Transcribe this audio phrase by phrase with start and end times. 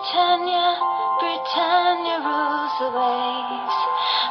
[0.00, 0.80] Britannia,
[1.20, 3.76] Britannia rules the waves.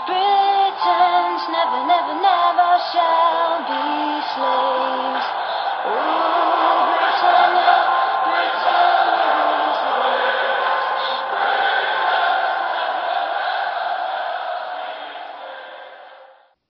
[0.09, 3.85] Britons never, never, never shall be
[4.33, 5.27] slaves.
[5.85, 7.77] Oh, Britannia,
[8.25, 10.89] Britannia rules the waves.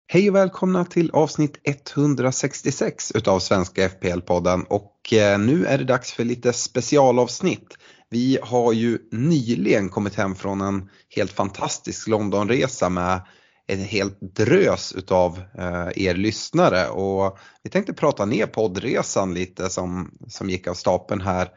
[0.09, 6.12] Hej och välkomna till avsnitt 166 utav Svenska FPL-podden och eh, nu är det dags
[6.12, 7.77] för lite specialavsnitt.
[8.11, 13.21] Vi har ju nyligen kommit hem från en helt fantastisk Londonresa med
[13.67, 20.11] en hel drös utav eh, er lyssnare och vi tänkte prata ner poddresan lite som,
[20.29, 21.49] som gick av stapeln här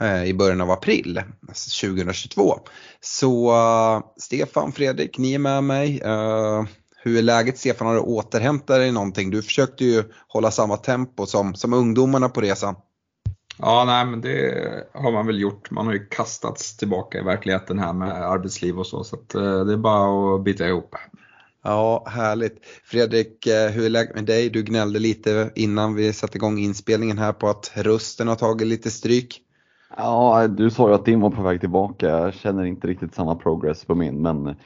[0.00, 1.22] eh, i början av april
[1.80, 2.58] 2022.
[3.00, 6.02] Så eh, Stefan, Fredrik, ni är med mig.
[7.04, 7.86] Hur är läget Stefan?
[7.86, 9.30] Har du återhämtat dig någonting?
[9.30, 12.74] Du försökte ju hålla samma tempo som, som ungdomarna på resan.
[13.58, 14.54] Ja, nej men det
[14.94, 15.70] har man väl gjort.
[15.70, 19.04] Man har ju kastats tillbaka i verkligheten här med arbetsliv och så.
[19.04, 20.94] Så att, eh, det är bara att bita ihop.
[21.64, 22.58] Ja, härligt.
[22.84, 24.50] Fredrik, eh, hur är läget med dig?
[24.50, 28.90] Du gnällde lite innan vi satte igång inspelningen här på att rösten har tagit lite
[28.90, 29.40] stryk.
[29.96, 32.08] Ja, du sa ju att din var på väg tillbaka.
[32.08, 34.56] Jag känner inte riktigt samma progress på min, men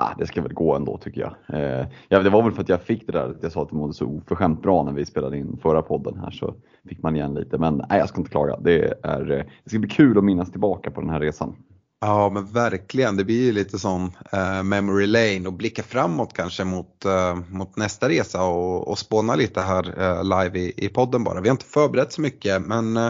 [0.00, 1.60] ah, det ska väl gå ändå tycker jag.
[1.60, 3.70] Eh, ja, det var väl för att jag fick det där, att jag sa att
[3.70, 6.54] det mådde så oförskämt bra när vi spelade in förra podden här så
[6.88, 7.58] fick man igen lite.
[7.58, 8.56] Men nej, jag ska inte klaga.
[8.56, 11.56] Det, är, eh, det ska bli kul att minnas tillbaka på den här resan.
[12.00, 16.64] Ja men verkligen, det blir ju lite sån eh, memory lane och blicka framåt kanske
[16.64, 21.24] mot, eh, mot nästa resa och, och spåna lite här eh, live i, i podden
[21.24, 21.40] bara.
[21.40, 23.06] Vi har inte förberett så mycket men eh,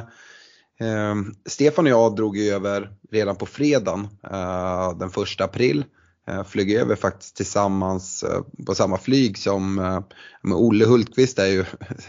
[0.80, 1.14] eh
[1.46, 5.84] Stefan och jag drog ju över redan på fredagen eh, den första april.
[6.30, 10.00] Eh, flög över faktiskt tillsammans eh, på samma flyg som eh,
[10.42, 11.64] med Olle Hultqvist är ju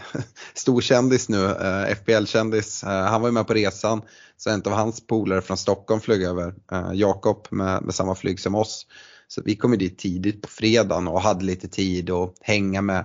[0.54, 1.54] storkändis nu,
[1.96, 2.82] FBL-kändis.
[2.84, 4.02] Han var ju med på resan.
[4.36, 6.54] Så en av hans polare från Stockholm flög över,
[6.94, 8.86] Jakob med, med samma flyg som oss.
[9.28, 13.04] Så vi kom ju dit tidigt på fredagen och hade lite tid att hänga med,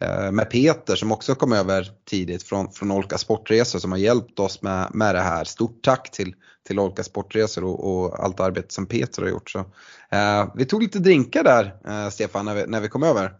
[0.00, 4.38] Eh, med Peter som också kom över tidigt från, från Olka Sportresor som har hjälpt
[4.38, 5.44] oss med, med det här.
[5.44, 6.34] Stort tack till,
[6.66, 9.50] till Olka Sportresor och, och allt arbete som Peter har gjort.
[9.50, 9.58] Så,
[10.10, 13.32] eh, vi tog lite drinkar där eh, Stefan när vi, när vi kom över.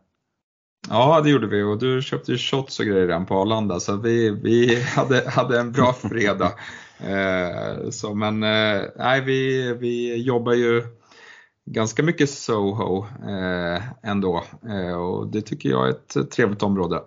[0.88, 3.96] Ja, det gjorde vi och du köpte ju shots och grejer redan på Arlanda så
[3.96, 6.52] vi, vi hade, hade en bra fredag.
[7.02, 10.82] Eh, så, men eh, nej, vi, vi jobbar ju
[11.72, 17.00] ganska mycket Soho eh, ändå eh, och det tycker jag är ett trevligt område.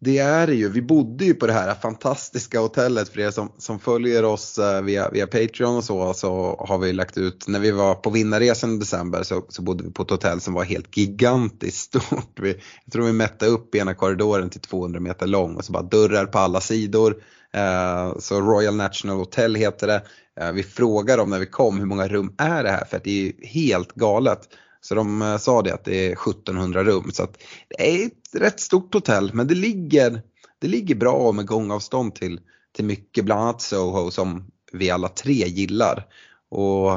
[0.00, 0.68] Det är det ju.
[0.68, 4.82] Vi bodde ju på det här fantastiska hotellet för er som, som följer oss eh,
[4.82, 8.74] via, via Patreon och så, så har vi lagt ut, när vi var på vinnarresan
[8.74, 12.40] i december så, så bodde vi på ett hotell som var helt gigantiskt stort.
[12.40, 12.48] Vi,
[12.84, 16.26] jag tror vi mätte upp ena korridoren till 200 meter lång och så bara dörrar
[16.26, 17.16] på alla sidor.
[17.54, 20.02] Eh, så Royal National Hotel heter det.
[20.40, 23.04] Eh, vi frågade dem när vi kom hur många rum är det här för att
[23.04, 24.48] det är ju helt galet.
[24.80, 27.10] Så de eh, sa det att det är 1700 rum.
[27.12, 27.38] Så att
[27.68, 30.22] det är ett rätt stort hotell men det ligger,
[30.58, 32.40] det ligger bra med gångavstånd till,
[32.76, 36.06] till mycket, bland annat Soho som vi alla tre gillar.
[36.50, 36.90] Och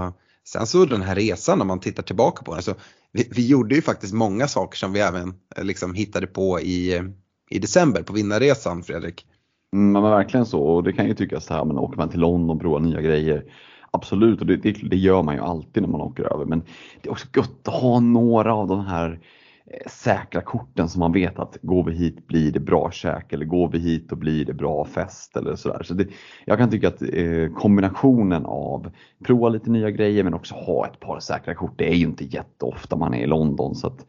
[0.48, 2.76] sen så den här resan när man tittar tillbaka på den så
[3.12, 7.04] vi, vi gjorde ju faktiskt många saker som vi även liksom hittade på i,
[7.50, 9.26] i december på vinnarresan Fredrik.
[9.74, 12.20] Mm, men verkligen så och det kan ju tyckas så här, men åker man till
[12.20, 13.46] London och provar nya grejer.
[13.92, 16.46] Absolut, och det, det, det, gör man ju alltid när man åker över.
[16.46, 16.64] Men
[17.02, 19.20] det är också gött att ha några av de här
[19.66, 23.46] eh, säkra korten som man vet att går vi hit blir det bra käk eller
[23.46, 25.84] går vi hit och blir det bra fest eller sådär.
[25.84, 26.08] Så det,
[26.46, 28.92] jag kan tycka att eh, kombinationen av
[29.24, 31.74] prova lite nya grejer men också ha ett par säkra kort.
[31.78, 34.06] Det är ju inte jätteofta man är i London så att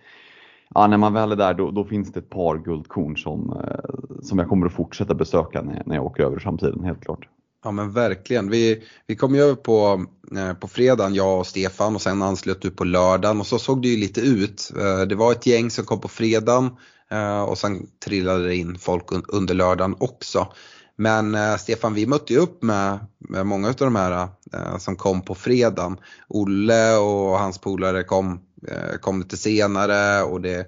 [0.75, 4.21] ja, när man väl är där då, då finns det ett par guldkorn som, eh,
[4.23, 7.29] som jag kommer att fortsätta besöka när, när jag åker över i framtiden helt klart.
[7.65, 8.51] Ja men verkligen.
[8.51, 10.05] Vi, vi kom ju över på,
[10.37, 13.83] eh, på fredagen, jag och Stefan och sen anslöt du på lördagen och så såg
[13.83, 14.73] det ju lite ut.
[14.81, 16.71] Eh, det var ett gäng som kom på fredagen
[17.11, 20.49] eh, och sen trillade det in folk un, under lördagen också.
[20.97, 24.97] Men eh, Stefan, vi mötte ju upp med, med många av de här eh, som
[24.97, 25.97] kom på fredagen.
[26.29, 30.67] Olle och hans polare kom, Eh, kom lite senare och det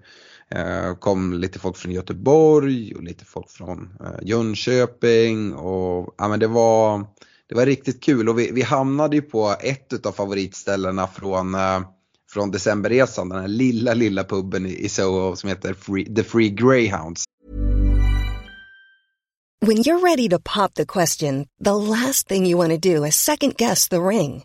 [0.51, 6.41] eh, kom lite folk från Göteborg och lite folk från eh, Jönköping och ja men
[6.41, 7.07] det var,
[7.49, 11.57] det var riktigt kul och vi, vi hamnade ju på ett av favoritställena från,
[12.31, 16.51] från decemberresan, den här lilla lilla puben i, i Soho som heter Free, The Free
[16.51, 17.25] Greyhounds.
[19.67, 23.17] When you're ready to pop the question, the last thing you want to do is
[23.17, 24.45] second guess the ring.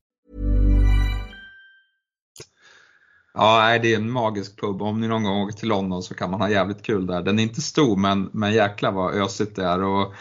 [3.33, 4.81] Ja, det är en magisk pub.
[4.81, 7.21] Om ni någon gång åker till London så kan man ha jävligt kul där.
[7.21, 9.83] Den är inte stor men, men jäklar vad ösigt det är.
[9.83, 10.13] Och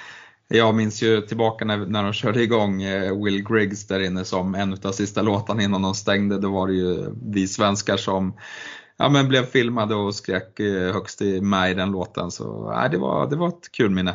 [0.48, 4.54] jag minns ju tillbaka när, när de körde igång eh, Will Griggs där inne som
[4.54, 6.38] en av sista låtarna innan de stängde.
[6.38, 8.34] Då var det ju vi svenskar som
[8.96, 12.30] ja, men blev filmade och skrek eh, högst i med i den låten.
[12.30, 14.14] Så ja, det, var, det var ett kul minne.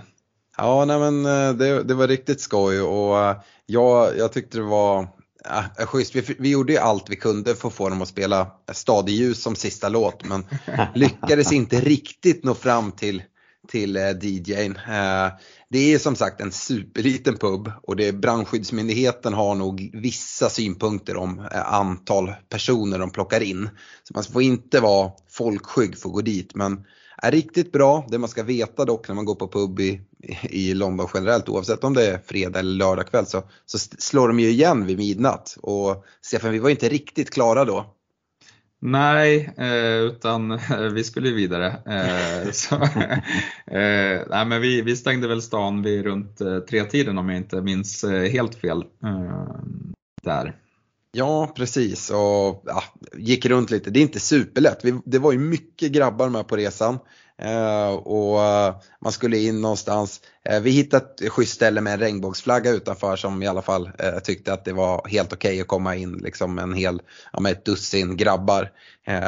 [0.58, 5.08] Ja, nej, men eh, det, det var riktigt skoj och jag, jag tyckte det var
[5.50, 6.16] Ja, schysst.
[6.16, 9.56] Vi, vi gjorde ju allt vi kunde för att få dem att spela Stadieljus som
[9.56, 10.46] sista låt men
[10.96, 13.24] lyckades inte riktigt nå fram till,
[13.68, 14.78] till DJn.
[15.70, 21.40] Det är som sagt en superliten pub och det, brandskyddsmyndigheten har nog vissa synpunkter om
[21.40, 23.70] eh, antal personer de plockar in.
[24.04, 26.86] Så man får inte vara folkskygg för att gå dit men
[27.18, 28.08] är riktigt bra.
[28.10, 30.02] Det man ska veta dock när man går på pub i,
[30.44, 34.40] i London generellt oavsett om det är fredag eller lördag kväll så, så slår de
[34.40, 35.58] ju igen vid midnatt.
[35.62, 37.96] Och Stefan, vi var inte riktigt klara då.
[38.88, 41.68] Nej, eh, utan eh, vi skulle vidare.
[41.68, 42.78] Eh, så,
[44.30, 46.38] nej, men vi, vi stängde väl stan vid runt
[46.70, 48.84] tre-tiden om jag inte minns helt fel.
[50.24, 50.56] där.
[51.18, 52.10] Ja, precis.
[52.10, 52.84] Och ja,
[53.14, 53.90] gick runt lite.
[53.90, 54.80] Det är inte superlätt.
[54.84, 57.00] Vi, det var ju mycket grabbar med på resan.
[57.38, 60.22] Eh, och uh, man skulle in någonstans.
[60.52, 64.20] Uh, vi hittade ett schysst ställe med en regnbågsflagga utanför som i alla fall eh,
[64.20, 67.02] tyckte att det var helt okej okay att komma in liksom en hel,
[67.34, 68.72] ja, med ett dussin grabbar.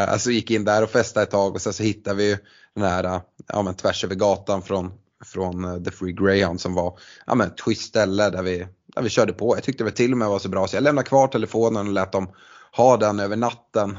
[0.08, 2.38] alltså gick in där och festade ett tag och sen så hittade vi
[2.76, 4.92] den här, ja men tvärs över gatan från,
[5.26, 8.68] från The Free Greyhound som var, ja men ett schysst ställe där vi,
[8.98, 9.56] där vi körde på.
[9.56, 11.94] Jag tyckte det till och med var så bra så jag lämnade kvar telefonen och
[11.94, 12.28] lät dem
[12.78, 13.98] ha den över natten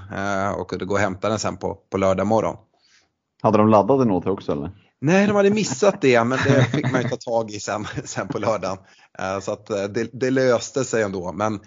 [0.56, 2.56] och kunde gå och hämta den sen på, på lördag morgon.
[3.43, 4.71] Hade de laddat den åt dig också eller?
[5.00, 8.29] Nej, de hade missat det men det fick man ju ta tag i sen, sen
[8.29, 8.79] på lördagen.
[9.19, 11.33] Eh, så att eh, det, det löste sig ändå.
[11.33, 11.61] Men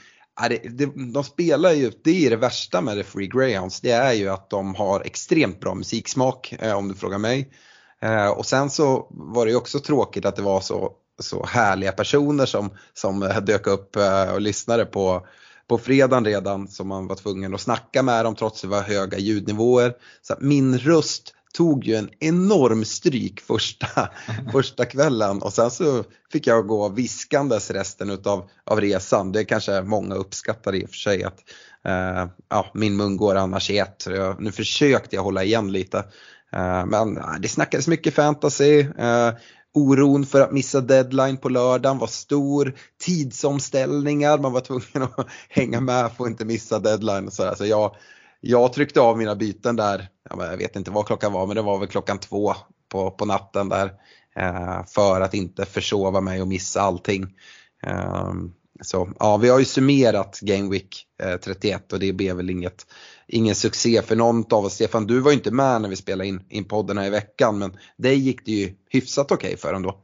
[0.50, 4.14] det, det, de spelar ju, det är det värsta med The Free Greyhounds, det är
[4.14, 7.52] ju att de har extremt bra musiksmak eh, om du frågar mig.
[8.36, 12.46] Och sen så var det ju också tråkigt att det var så, så härliga personer
[12.46, 13.98] som, som dök upp
[14.34, 15.28] och lyssnade på,
[15.68, 18.82] på fredagen redan som man var tvungen att snacka med dem trots att det var
[18.82, 19.94] höga ljudnivåer.
[20.22, 23.88] Så min röst tog ju en enorm stryk första,
[24.52, 29.32] första kvällen och sen så fick jag gå viskandes resten utav, av resan.
[29.32, 31.40] Det kanske många uppskattar i och för sig att
[31.86, 34.08] eh, ja, min mun går annars i ett.
[34.40, 35.98] Nu försökte jag hålla igen lite.
[36.54, 38.80] Eh, men eh, det snackades mycket fantasy.
[38.80, 39.30] Eh,
[39.74, 42.74] Oron för att missa deadline på lördagen var stor.
[43.02, 47.32] Tidsomställningar, man var tvungen att hänga med för att inte missa deadline.
[47.32, 47.96] Så, så jag,
[48.42, 51.80] jag tryckte av mina byten där, jag vet inte vad klockan var men det var
[51.80, 52.54] väl klockan två
[52.92, 53.92] på, på natten där.
[54.36, 57.36] Eh, för att inte försova mig och missa allting.
[57.84, 62.50] Ehm, så ja, vi har ju summerat Game Week eh, 31 och det blev väl
[62.50, 62.86] inget,
[63.28, 64.74] ingen succé för någon av oss.
[64.74, 67.60] Stefan, du var ju inte med när vi spelade in, in podden här i veckan
[67.60, 69.98] men dig gick det ju hyfsat okej okay för ändå.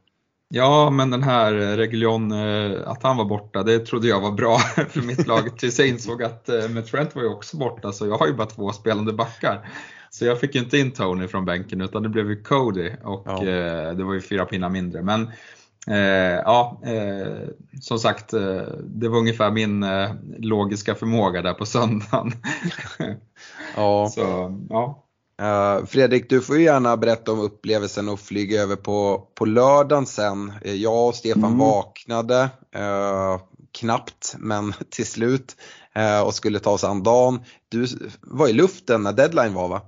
[0.50, 4.58] Ja, men den här Reguljon, eh, att han var borta, det trodde jag var bra
[4.88, 8.06] för mitt lag tills jag insåg att eh, med Trent var ju också borta så
[8.06, 9.68] jag har ju bara två spelande backar.
[10.10, 13.46] Så jag fick inte in Tony från bänken utan det blev ju Cody och ja.
[13.46, 15.02] Eh, det var ju fyra pinnar mindre.
[15.02, 15.30] Men
[15.86, 17.48] eh, ja, eh,
[17.80, 18.30] som sagt,
[18.84, 22.32] det var ungefär min eh, logiska förmåga där på söndagen.
[23.76, 24.08] ja.
[24.14, 25.04] Så, ja.
[25.42, 30.06] Uh, Fredrik, du får ju gärna berätta om upplevelsen och flyga över på, på lördagen
[30.06, 30.52] sen.
[30.62, 31.58] Eh, jag och Stefan mm.
[31.58, 32.42] vaknade,
[32.76, 33.40] uh,
[33.78, 35.56] knappt, men till slut
[35.98, 37.40] uh, och skulle ta oss an dagen.
[37.68, 37.86] Du
[38.20, 39.80] var i luften när deadline var va?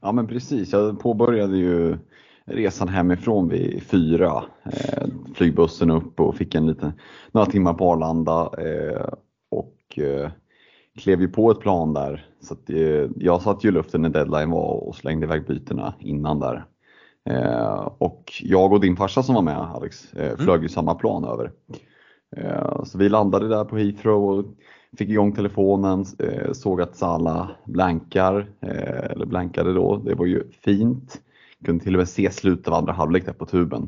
[0.00, 1.98] Ja men precis, jag påbörjade ju
[2.44, 4.42] resan hemifrån vid fyra.
[5.34, 6.92] flygbussen upp och fick en liten,
[7.32, 8.50] några timmar på Arlanda
[9.50, 9.98] och
[10.98, 12.26] klev ju på ett plan där.
[12.40, 15.94] Så att, eh, jag satt ju i luften när deadline var och slängde iväg bytena
[15.98, 16.64] innan där.
[17.30, 20.36] Eh, och jag och din farsa som var med Alex eh, mm.
[20.36, 20.62] flög mm.
[20.62, 21.52] ju samma plan över.
[22.36, 24.44] Eh, så vi landade där på Heathrow och
[24.98, 29.96] fick igång telefonen, eh, såg att Sala blankar, eh, eller blankade då.
[29.96, 31.20] Det var ju fint.
[31.64, 33.82] Kunde till och med se slutet av andra halvlek där på tuben.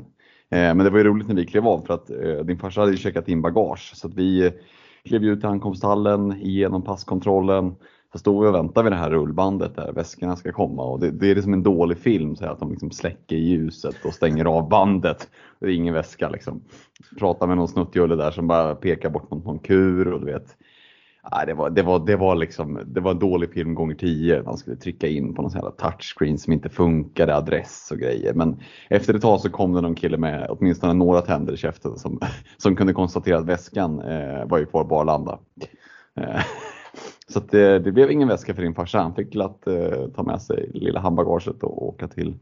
[0.51, 2.81] Eh, men det var ju roligt när vi klev av för att eh, din farsa
[2.81, 4.53] hade ju checkat in bagage så att vi eh,
[5.05, 7.75] klev ut i ankomsthallen, igenom passkontrollen.
[8.13, 11.11] Så stod vi och väntade vid det här rullbandet där väskorna ska komma och det,
[11.11, 14.69] det är liksom en dålig film så att de liksom släcker ljuset och stänger av
[14.69, 15.31] bandet.
[15.61, 16.63] Det är ingen väska liksom.
[17.19, 20.57] Pratar med någon snuttjulle där som bara pekar bort mot någon kur och du vet.
[21.31, 24.43] Nej, det, var, det, var, det, var liksom, det var en dålig film gånger tio.
[24.43, 28.35] Man skulle trycka in på någon sån här touchscreen som inte funkade, adress och grejer.
[28.35, 28.61] Men
[28.91, 32.21] efter ett tag så kom det någon kille med åtminstone några tänder i käften som,
[32.57, 35.39] som kunde konstatera att väskan eh, var ju kvar på Arlanda.
[36.17, 36.43] Eh,
[37.29, 38.99] så det, det, blev ingen väska för din farsa.
[38.99, 42.39] Han fick glatt eh, ta med sig lilla handbagaget och åka till,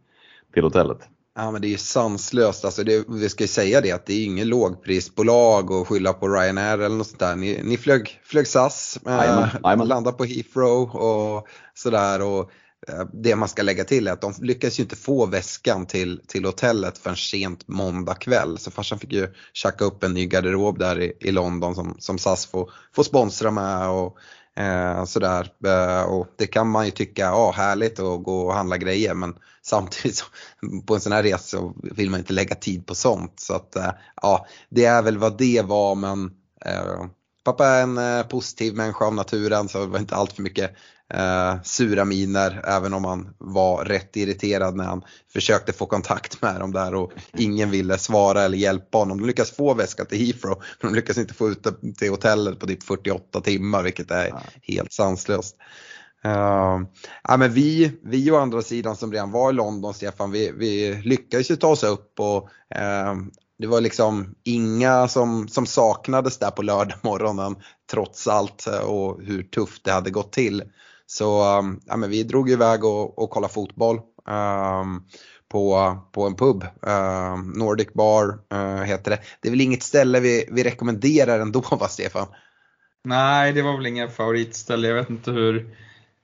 [0.55, 1.09] till hotellet.
[1.35, 2.65] Ja men det är ju sanslöst.
[2.65, 6.29] Alltså det, vi ska ju säga det att det är ingen lågprisbolag och skylla på
[6.29, 7.37] Ryanair eller något sånt där.
[7.37, 12.23] Ni, ni flög, flög SAS, eh, landade på Heathrow och sådär.
[12.23, 12.51] Och,
[12.89, 16.21] eh, det man ska lägga till är att de lyckades ju inte få väskan till,
[16.27, 18.59] till hotellet förrän sent måndag kväll.
[18.59, 22.19] Så farsan fick ju tjacka upp en ny garderob där i, i London som, som
[22.19, 23.89] SAS får, får sponsra med.
[23.89, 24.17] Och,
[24.57, 25.49] Eh, sådär.
[25.67, 29.35] Eh, och det kan man ju tycka, ja härligt att gå och handla grejer men
[29.71, 30.25] samtidigt så,
[30.87, 33.41] på en sån här resa så vill man inte lägga tid på sånt.
[33.41, 33.91] Så att eh,
[34.23, 36.31] ja, det är väl vad det var men
[36.65, 37.07] eh,
[37.45, 40.71] pappa är en eh, positiv människa av naturen så det var inte allt för mycket
[41.15, 46.61] eh, sura miner även om han var rätt irriterad när han försökte få kontakt med
[46.61, 49.21] dem där och ingen ville svara eller hjälpa honom.
[49.21, 52.59] De lyckas få väskan till Heathrow men de lyckas inte få ut den till hotellet
[52.59, 55.57] på typ 48 timmar vilket är helt sanslöst.
[56.27, 56.87] Uh,
[57.23, 61.03] ja, men vi, vi å andra sidan som redan var i London, Stefan, vi, vi
[61.05, 63.15] lyckades ju ta oss upp och uh,
[63.61, 67.57] det var liksom inga som, som saknades där på lördag morgonen
[67.91, 70.63] trots allt eh, och hur tufft det hade gått till.
[71.07, 73.97] Så um, ja, men vi drog iväg och, och kollade fotboll
[74.29, 75.05] um,
[75.49, 76.65] på, på en pub.
[76.83, 79.19] Um, Nordic Bar uh, heter det.
[79.41, 82.27] Det är väl inget ställe vi, vi rekommenderar ändå va Stefan?
[83.05, 84.89] Nej, det var väl ingen favoritställe.
[84.89, 85.77] Jag vet inte hur,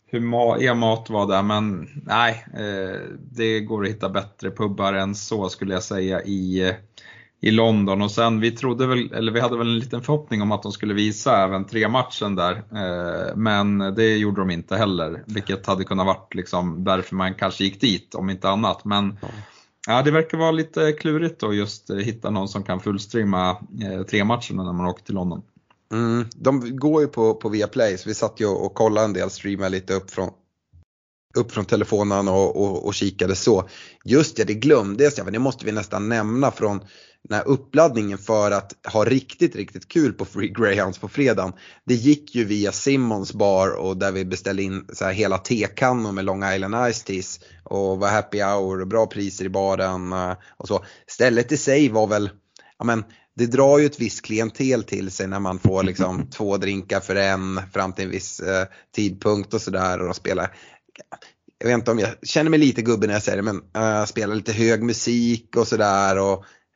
[0.06, 4.92] hur ma er mat var där men nej, eh, det går att hitta bättre pubbar
[4.92, 6.74] än så skulle jag säga i
[7.40, 10.52] i London och sen vi trodde väl, eller vi hade väl en liten förhoppning om
[10.52, 12.52] att de skulle visa även tre matchen där.
[12.52, 17.64] Eh, men det gjorde de inte heller, vilket hade kunnat varit liksom därför man kanske
[17.64, 18.84] gick dit om inte annat.
[18.84, 19.18] Men
[19.86, 24.24] ja, det verkar vara lite klurigt att just hitta någon som kan fullstreama eh, tre
[24.24, 25.42] matcherna när man åker till London.
[25.92, 29.30] Mm, de går ju på, på Viaplay så vi satt ju och kollade en del,
[29.30, 30.30] streamade lite upp från,
[31.36, 33.68] upp från telefonen och, och, och kikade så.
[34.04, 36.80] Just det, det glömde jag, det måste vi nästan nämna från
[37.28, 41.52] den här uppladdningen för att ha riktigt, riktigt kul på Free Greyhounds på fredagen.
[41.84, 46.12] Det gick ju via Simmons bar och där vi beställde in så här hela tekannor
[46.12, 50.32] med Long Island Ice Teas och var happy hour och bra priser i baren eh,
[50.56, 50.84] och så.
[51.06, 52.30] Stället i sig var väl,
[52.78, 53.04] ja men
[53.36, 57.16] det drar ju ett visst klientel till sig när man får liksom två drinkar för
[57.16, 60.50] en fram till en viss eh, tidpunkt och sådär och spela
[61.58, 64.04] jag vet inte om jag känner mig lite gubbe när jag säger det men uh,
[64.04, 66.18] spela lite hög musik och sådär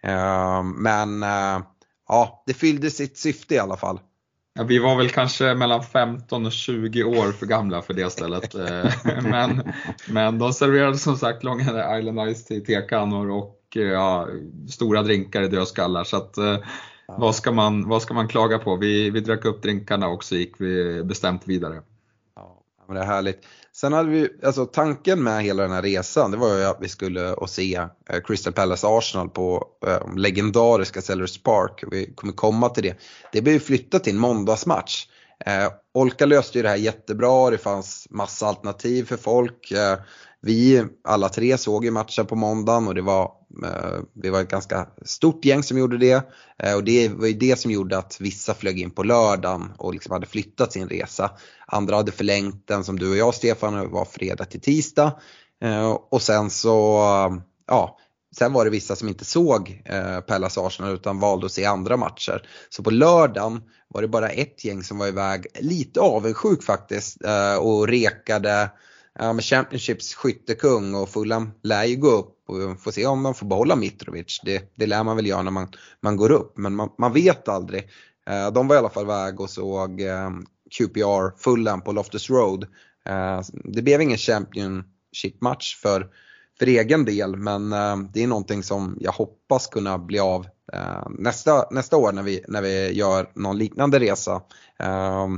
[0.02, 1.62] Ehm, men eh,
[2.08, 4.00] ja, det fyllde sitt syfte i alla fall.
[4.54, 8.54] Ja, vi var väl kanske mellan 15 och 20 år för gamla för det stället.
[8.54, 9.72] Eh, men,
[10.08, 14.28] men de serverade som sagt Long Island Ice i tekannor och eh, ja,
[14.68, 16.04] stora drinkar i dödskallar.
[16.04, 16.34] Så att,
[17.18, 18.76] vad, ska man, vad ska man klaga på?
[18.76, 21.82] Vi, vi drack upp drinkarna och så gick vi bestämt vidare.
[22.36, 23.46] Ja, men det är härligt.
[23.72, 26.88] Sen hade vi, alltså tanken med hela den här resan det var ju att vi
[26.88, 27.74] skulle och se
[28.10, 31.84] eh, Crystal Palace Arsenal på eh, legendariska Sellers Park.
[31.90, 32.96] Vi kommer komma till det.
[33.32, 35.06] Det blev ju flyttat till en måndagsmatch.
[35.46, 39.70] Eh, Olka löste ju det här jättebra, det fanns massa alternativ för folk.
[39.70, 39.98] Eh,
[40.40, 43.32] vi alla tre såg ju matchen på måndagen och det var,
[43.64, 46.28] Eh, det vi var ett ganska stort gäng som gjorde det.
[46.58, 49.94] Eh, och det var ju det som gjorde att vissa flög in på lördagen och
[49.94, 51.30] liksom hade flyttat sin resa.
[51.66, 55.20] Andra hade förlängt den som du och jag Stefan, var fredag till tisdag.
[55.62, 57.00] Eh, och sen så,
[57.66, 57.96] ja,
[58.36, 61.96] Sen var det vissa som inte såg eh, Pallas Arsenal utan valde att se andra
[61.96, 62.48] matcher.
[62.68, 67.56] Så på lördagen var det bara ett gäng som var iväg, lite avundsjuk faktiskt, eh,
[67.56, 68.70] och rekade
[69.18, 73.34] ja, med Championships skyttekung och Fulham lär ju gå upp och får se om de
[73.34, 74.40] får behålla Mitrovic.
[74.44, 75.68] Det, det lär man väl göra när man,
[76.00, 77.88] man går upp men man, man vet aldrig.
[78.26, 80.30] Eh, de var i alla fall iväg och såg eh,
[80.78, 82.66] QPR Fulham på Loftus Road.
[83.06, 86.08] Eh, det blev ingen Championship-match för,
[86.58, 91.08] för egen del men eh, det är någonting som jag hoppas kunna bli av eh,
[91.18, 94.42] nästa, nästa år när vi, när vi gör någon liknande resa.
[94.78, 95.28] Eh,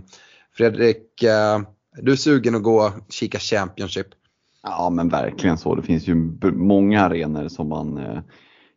[0.57, 1.61] Fredrik eh,
[1.97, 4.07] du är sugen att gå och kika Championship?
[4.63, 5.75] Ja men verkligen så.
[5.75, 6.15] Det finns ju
[6.53, 8.19] många arenor som man, eh,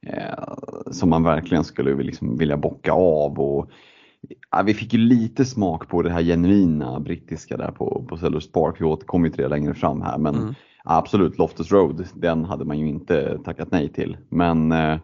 [0.07, 0.53] eh,
[0.91, 3.39] som man verkligen skulle liksom vilja bocka av.
[3.39, 3.69] Och,
[4.51, 8.51] ja, vi fick ju lite smak på det här genuina brittiska där på, på Sellers
[8.51, 8.75] Park.
[8.79, 10.17] Vi återkommer till det längre fram här.
[10.17, 10.53] Men mm.
[10.83, 14.17] absolut, Loftus Road, den hade man ju inte tackat nej till.
[14.29, 14.99] Men eh,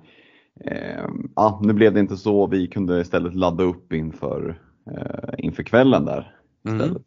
[0.66, 2.48] eh, ja, nu blev det inte så.
[2.48, 4.62] Vi kunde istället ladda upp inför,
[4.92, 6.36] eh, inför kvällen där
[6.68, 7.04] istället.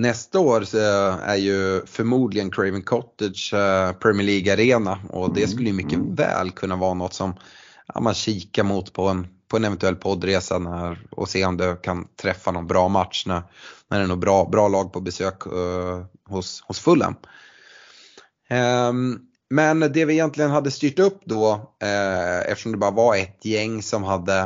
[0.00, 0.78] Nästa år så
[1.22, 6.14] är ju förmodligen Craven Cottage eh, Premier League-arena och det Mm, skulle ju mycket mm.
[6.14, 7.34] väl kunna vara något som
[8.00, 12.06] man kikar mot på en, på en eventuell poddresa när, och se om du kan
[12.22, 13.42] träffa någon bra match när,
[13.88, 17.14] när det är något bra, bra lag på besök eh, hos, hos Fulham.
[18.48, 19.18] Ehm,
[19.50, 23.82] men det vi egentligen hade styrt upp då, eh, eftersom det bara var ett gäng
[23.82, 24.38] som hade,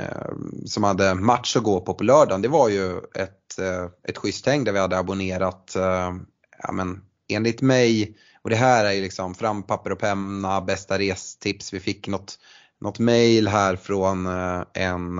[0.00, 0.32] eh,
[0.66, 4.46] som hade match att gå på på lördagen, det var ju ett, Eh, ett schysst
[4.46, 6.14] häng där vi hade abonnerat, eh,
[6.62, 10.98] ja men enligt mig, och det här är ju liksom fram papper och penna, bästa
[10.98, 12.38] restips, vi fick något,
[12.80, 15.18] något mail här från eh, en,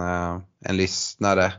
[0.64, 1.52] en lyssnare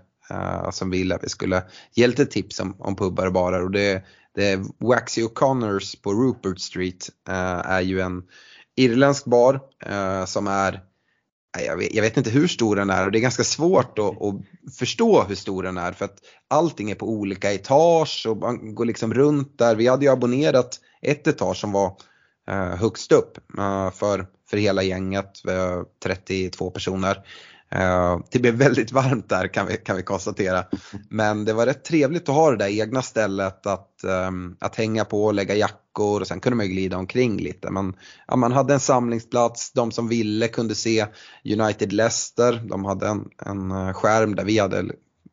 [0.72, 1.64] som ville att vi skulle
[1.94, 3.64] ge lite tips om, om pubbar och barer.
[3.64, 7.10] Och det det är Waxy O'Connors på Rupert Street
[7.66, 8.24] är ju en
[8.76, 9.60] irländsk bar
[10.26, 10.82] som är,
[11.60, 14.22] jag vet, jag vet inte hur stor den är och det är ganska svårt att,
[14.22, 14.36] att
[14.80, 16.18] förstå hur stor den är för att
[16.48, 19.76] allting är på olika etage och man går liksom runt där.
[19.76, 21.98] Vi hade ju abonnerat ett etage som var
[22.48, 27.18] eh, högst upp eh, för, för hela gänget, eh, 32 personer.
[27.76, 30.64] Eh, det blev väldigt varmt där kan vi, kan vi konstatera.
[31.10, 35.06] Men det var rätt trevligt att ha det där egna stället att, ehm, att hänga
[35.06, 37.72] på och lägga jackor och sen kunde man ju glida omkring lite.
[37.72, 37.96] Man,
[38.28, 41.06] ja, man hade en samlingsplats, de som ville kunde se
[41.46, 44.86] United Leicester, de hade en, en eh, skärm där vi hade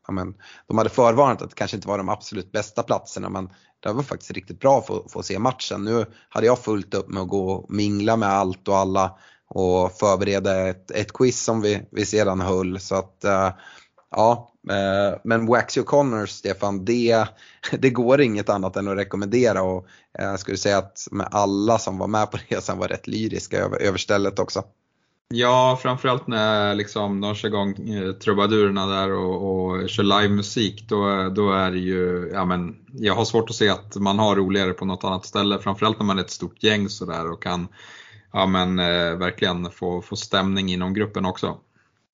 [0.09, 0.35] Ja, men,
[0.67, 4.03] de hade förvarnat att det kanske inte var de absolut bästa platserna men det var
[4.03, 5.85] faktiskt riktigt bra för att få se matchen.
[5.85, 9.19] Nu hade jag fullt upp med att gå och mingla med allt och alla
[9.49, 12.81] och förbereda ett, ett quiz som vi, vi sedan höll.
[12.81, 13.51] Så att eh,
[14.11, 17.29] ja, eh, men Waxy O'Connor, Stefan, det,
[17.79, 19.87] det går inget annat än att rekommendera och
[20.19, 23.59] eh, jag skulle säga att med alla som var med på resan var rätt lyriska
[23.59, 24.63] över, över stället också.
[25.35, 27.75] Ja, framförallt när liksom, de kör igång
[28.25, 30.89] trubadurerna där och, och kör livemusik.
[30.89, 34.37] Då, då är det ju, ja men, jag har svårt att se att man har
[34.37, 35.59] roligare på något annat ställe.
[35.59, 37.69] Framförallt när man är ett stort gäng sådär och kan
[38.33, 41.59] ja, men, eh, verkligen få, få stämning inom gruppen också.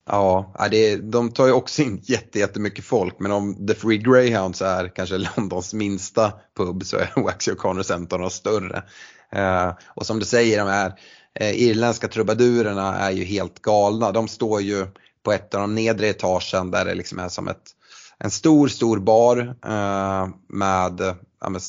[0.09, 4.61] Ja, det, de tar ju också in jätte, jättemycket folk men om The Free Greyhounds
[4.61, 8.83] är kanske Londons minsta pub så är Waxy O'Connor en av de större.
[9.31, 10.93] Eh, och som du säger, de här
[11.39, 14.11] eh, irländska trubadurerna är ju helt galna.
[14.11, 14.87] De står ju
[15.23, 17.71] på ett av de nedre etagen där det liksom är som ett,
[18.19, 21.01] en stor, stor bar eh, med,
[21.41, 21.61] ja, men,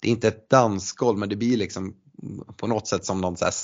[0.00, 1.94] det är inte ett dansgolv men det blir liksom
[2.56, 3.54] på något sätt som någon så här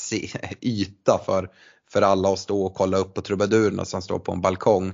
[0.61, 1.49] yta för,
[1.93, 4.93] för alla att stå och kolla upp på trubadurerna som står på en balkong.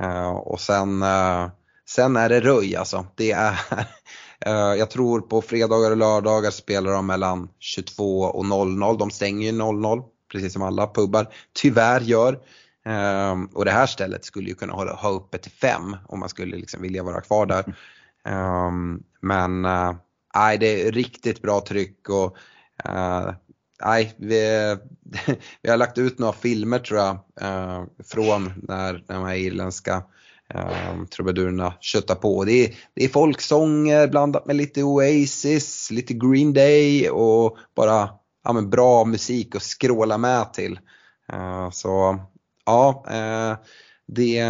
[0.00, 1.48] Eh, och sen, eh,
[1.88, 3.06] sen är det röj alltså.
[3.14, 3.52] Det är,
[4.40, 8.98] eh, jag tror på fredagar och lördagar spelar de mellan 22 och 00.
[8.98, 12.32] De stänger ju 00 precis som alla pubbar tyvärr gör.
[12.86, 16.28] Eh, och det här stället skulle ju kunna hålla, ha uppe till 5 om man
[16.28, 17.64] skulle liksom vilja vara kvar där.
[18.26, 18.72] Eh,
[19.20, 19.92] men eh,
[20.34, 22.36] nej, det är riktigt bra tryck och
[22.86, 23.32] Uh,
[23.84, 24.76] nej, vi,
[25.62, 30.02] vi har lagt ut några filmer tror jag uh, från när de här irländska
[30.54, 32.44] um, trubadurerna köttar på.
[32.44, 38.10] Det är, det är folksånger blandat med lite Oasis, lite Green Day och bara
[38.44, 40.80] ja, men bra musik att skråla med till.
[41.32, 42.18] Uh, så
[42.66, 43.04] ja,
[44.06, 44.42] det,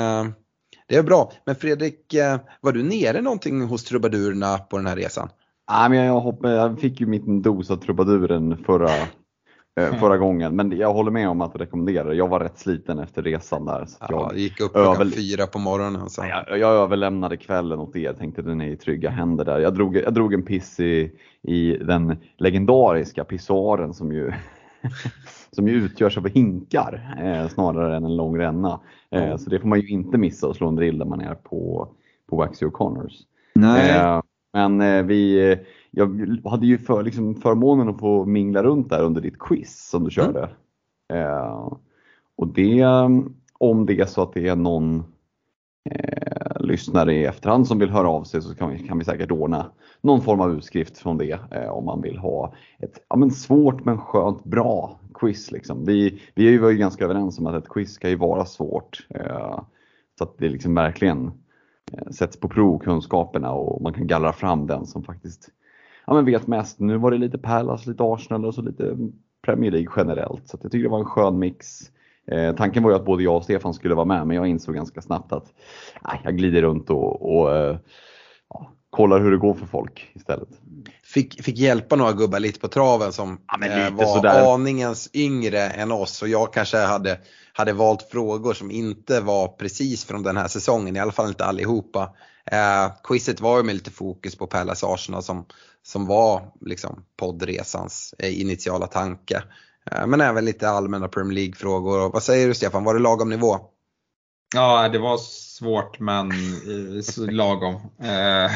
[0.88, 1.33] det är bra.
[1.47, 2.14] Men Fredrik,
[2.61, 5.29] var du nere någonting hos trubadurerna på den här resan?
[5.70, 8.90] Nej, men jag, hopp, jag fick ju min dos av trubaduren förra,
[9.81, 13.22] eh, förra gången, men jag håller med om att rekommendera Jag var rätt sliten efter
[13.22, 13.85] resan där.
[13.87, 16.11] Så Ja, jag, gick upp klockan över- fyra på morgonen.
[16.11, 16.24] Så.
[16.46, 19.59] jag, jag överlämnade kvällen åt er, tänkte den är i trygga händer där.
[19.59, 24.33] Jag drog, jag drog en piss i, i den legendariska pissoaren som ju,
[25.52, 28.81] som ju utgörs av hinkar eh, snarare än en lång ränna.
[29.11, 31.35] Eh, så det får man ju inte missa att slå en drill där man är
[31.35, 31.88] på,
[32.31, 33.12] på Waxy O'Connors.
[33.76, 34.20] Eh,
[34.59, 35.59] men eh, vi, eh,
[35.90, 40.05] jag hade ju för, liksom, förmånen att få mingla runt där under ditt quiz som
[40.05, 40.51] du körde.
[41.12, 41.73] Eh,
[42.37, 42.85] och det,
[43.59, 45.05] om det är så att det är någon
[45.90, 49.31] eh, lyssnare i efterhand som vill höra av sig så kan vi, kan vi säkert
[49.31, 49.66] ordna
[50.01, 53.85] någon form av utskrift från det eh, om man vill ha ett ja, men svårt
[53.85, 55.51] men skönt bra quiz.
[55.51, 55.85] Liksom.
[55.85, 59.07] Vi, vi var ju ganska överens om att ett quiz ska ju vara svårt.
[59.11, 59.61] Eh,
[60.18, 61.33] så att det liksom verkligen
[62.11, 65.48] sätts på prov kunskaperna och man kan gallra fram den som faktiskt
[66.07, 66.81] ja, men vet mest.
[66.81, 68.96] Nu var det lite Palace, lite Arsenal och så lite
[69.44, 70.48] Premier League generellt.
[70.48, 71.81] Så jag tycker det var en skön mix.
[72.31, 74.74] Eh, tanken var ju att både jag och Stefan skulle vara med men jag insåg
[74.74, 75.53] ganska snabbt att
[76.05, 77.77] nej, jag glider runt och, och eh,
[78.51, 80.48] ja, kollar hur det går för folk istället.
[81.03, 84.55] Fick, fick hjälpa några gubbar lite på traven som Ja, eh, var sådär.
[84.55, 87.18] aningens yngre än oss och jag kanske hade,
[87.59, 91.44] hade valt frågor som inte var precis från den här säsongen, i alla fall inte
[91.44, 92.14] allihopa.
[92.53, 95.47] Eh, quizet var ju med lite fokus på Palace Arsenal som,
[95.83, 99.42] som var liksom poddresans eh, initiala tanke.
[99.90, 102.11] Eh, men även lite allmänna Premier League-frågor.
[102.12, 103.59] Vad säger du Stefan, var det lagom nivå?
[104.55, 107.75] Ja, det var svårt men eh, lagom.
[108.03, 108.51] Eh, eh,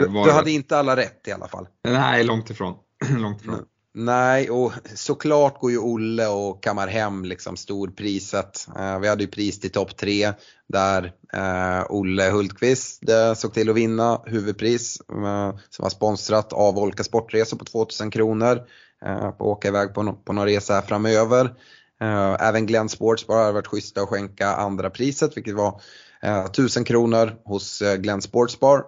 [0.00, 0.32] Du, du det.
[0.32, 1.66] hade inte alla rätt i alla fall.
[1.88, 2.74] Nej, långt ifrån.
[3.18, 3.64] långt ifrån.
[3.96, 8.68] Nej, och såklart går ju Olle och kammar hem liksom storpriset.
[8.78, 10.32] Eh, vi hade ju pris till topp tre
[10.68, 16.78] där eh, Olle Hultqvist eh, såg till att vinna huvudpris eh, som var sponsrat av
[16.78, 18.60] Olka Sportresor på 2000 kronor
[19.06, 21.54] eh, på att åka iväg på, no på någon resa här framöver.
[22.00, 25.80] Eh, även Glenn Sportsbar har varit schyssta att skänka andra priset vilket var
[26.22, 28.84] eh, 1000 kronor hos eh, Glenn Sportsbar.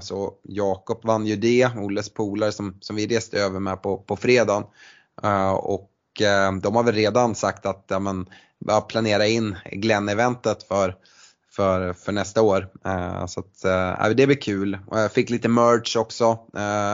[0.00, 4.16] Så Jakob vann ju det, Olles polare som, som vi reste över med på, på
[4.16, 4.64] fredagen.
[5.56, 5.90] Och
[6.62, 8.26] de har väl redan sagt att ja, men,
[8.88, 10.96] planera in Glenn-eventet för,
[11.50, 12.68] för, för nästa år.
[13.26, 14.78] Så att, det blir kul.
[14.90, 16.38] Jag fick lite merch också,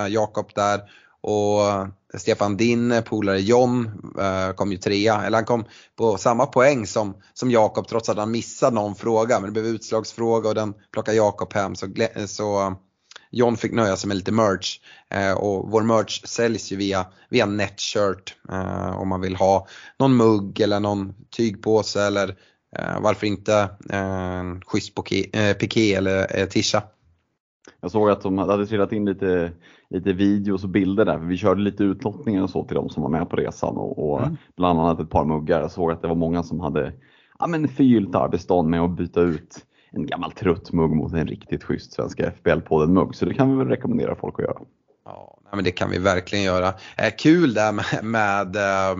[0.09, 0.81] Jakob där.
[1.21, 3.87] Och eh, Stefan, din eh, polare John
[4.19, 5.65] eh, kom ju trea, eller han kom
[5.97, 9.41] på samma poäng som, som Jakob trots att han missade någon fråga.
[9.41, 11.75] Men det blev utslagsfråga och den plockade Jakob hem.
[11.75, 11.87] Så,
[12.27, 12.77] så
[13.31, 14.81] John fick nöja sig med lite merch.
[15.11, 18.37] Eh, och vår merch säljs ju via, via Netshirt.
[18.51, 19.67] Eh, om man vill ha
[19.99, 22.29] någon mugg eller någon tygpåse eller
[22.77, 23.55] eh, varför inte
[23.91, 24.95] eh, en schysst
[25.61, 26.83] piké eller eh, tisha.
[27.81, 29.53] Jag såg att de hade trillat in lite,
[29.91, 33.03] lite videos och bilder där, för vi körde lite utlottningar och så till de som
[33.03, 34.37] var med på resan och, och Mm.
[34.57, 35.61] bland annat ett par muggar.
[35.61, 36.93] Jag såg att det var många som hade
[37.39, 41.65] ja, men förgyllt arbetsdagen med att byta ut en gammal trött mugg mot en riktigt
[41.65, 43.13] schysst Svenska FBL-podden-mugg.
[43.13, 44.59] Så det kan vi väl rekommendera folk att göra.
[45.05, 46.69] Ja, men det kan vi verkligen göra.
[46.69, 48.97] Eh, kul där med, med, eh,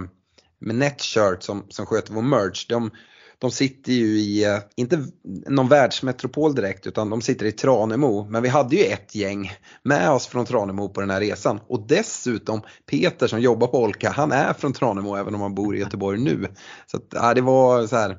[0.59, 2.67] med Netshirt som, som sköter vår merch.
[2.69, 2.91] De,
[3.39, 5.05] de sitter ju i, eh, inte
[5.47, 8.27] någon världsmetropol direkt, utan de sitter i Tranemo.
[8.31, 11.61] Men vi hade ju ett gäng med oss från Tranemo på den här resan.
[11.69, 15.77] Och dessutom Peter som jobbar på Olka, han är från Tranemo även om han bor
[15.77, 16.47] i Göteborg nu.
[16.87, 18.11] Så att, ja, det var så här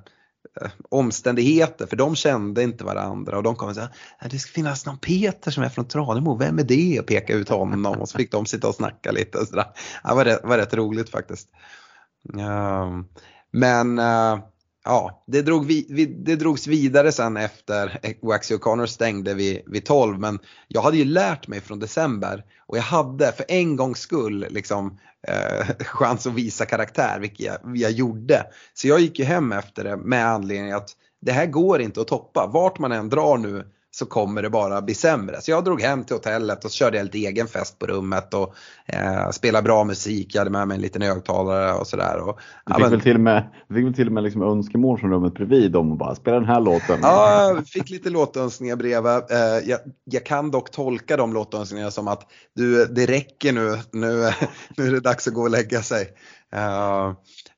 [0.61, 3.87] eh, omständigheter för de kände inte varandra och de kom och sa
[4.31, 6.99] det ska finnas någon Peter som är från Tranemo, vem är det?
[6.99, 9.45] Och peka ut honom och så fick de sitta och snacka lite och.
[9.51, 11.49] Det var rätt, var rätt roligt faktiskt.
[12.39, 13.05] Ehm,
[13.51, 14.39] men eh,
[14.85, 19.85] ja, det, drog vi, vi, det drogs vidare sen efter Waxy O'Connor stängde vid, vid
[19.85, 23.99] 12 men jag hade ju lärt mig från december och jag hade för en gångs
[23.99, 28.43] skull liksom eh, chans att visa karaktär, vilket jag, jag gjorde.
[28.73, 30.89] Så jag gick ju hem efter det med anledning att
[31.21, 32.47] det här går inte att toppa.
[32.53, 33.65] Vart man än drar nu
[33.99, 35.41] så kommer det bara bli sämre.
[35.41, 38.53] Så jag drog hem till hotellet och körde jag lite egen fest på rummet och
[38.85, 40.35] eh, spelade bra musik.
[40.35, 42.17] Jag hade med mig en liten högtalare och sådär.
[42.17, 44.23] Och, Du ja, fick men- väl till och med, du fick väl till och med
[44.23, 46.99] liksom önskemål från rummet bredvid om att bara spela den här låten.
[47.01, 49.11] Ja, jag fick lite låtönskningar bredvid.
[49.11, 52.21] Eh, jag, jag kan dock tolka de låtönskningarna som att
[52.55, 54.29] du, det räcker nu, nu,
[54.77, 56.07] nu är det dags att gå och lägga sig.
[56.55, 57.11] Eh,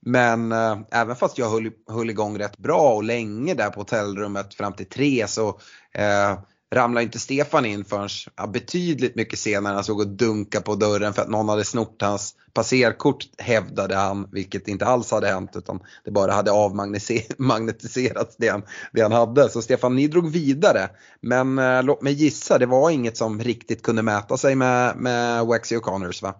[0.05, 4.53] men eh, även fast jag höll, höll igång rätt bra och länge där på hotellrummet
[4.53, 5.59] fram till tre så
[5.93, 6.37] eh,
[6.75, 9.73] ramlade inte Stefan in förrän ja, betydligt mycket senare.
[9.73, 14.29] Han såg och dunka på dörren för att någon hade snott hans passerkort hävdade han,
[14.31, 19.49] vilket inte alls hade hänt utan det bara hade avmagnetiserats det han, det han hade.
[19.49, 20.89] Så Stefan, ni drog vidare.
[21.21, 25.45] Men eh, låt mig gissa, det var inget som riktigt kunde mäta sig med, med
[25.45, 26.35] Waxy O'Connors va?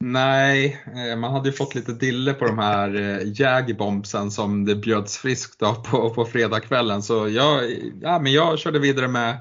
[0.00, 4.74] Nej, eh, man hade ju fått lite dille på de här eh, jägerbombsen som det
[4.74, 7.02] bjöds friskt av på, på fredagskvällen.
[7.02, 7.62] Så jag,
[8.02, 9.36] ja, men jag körde vidare med,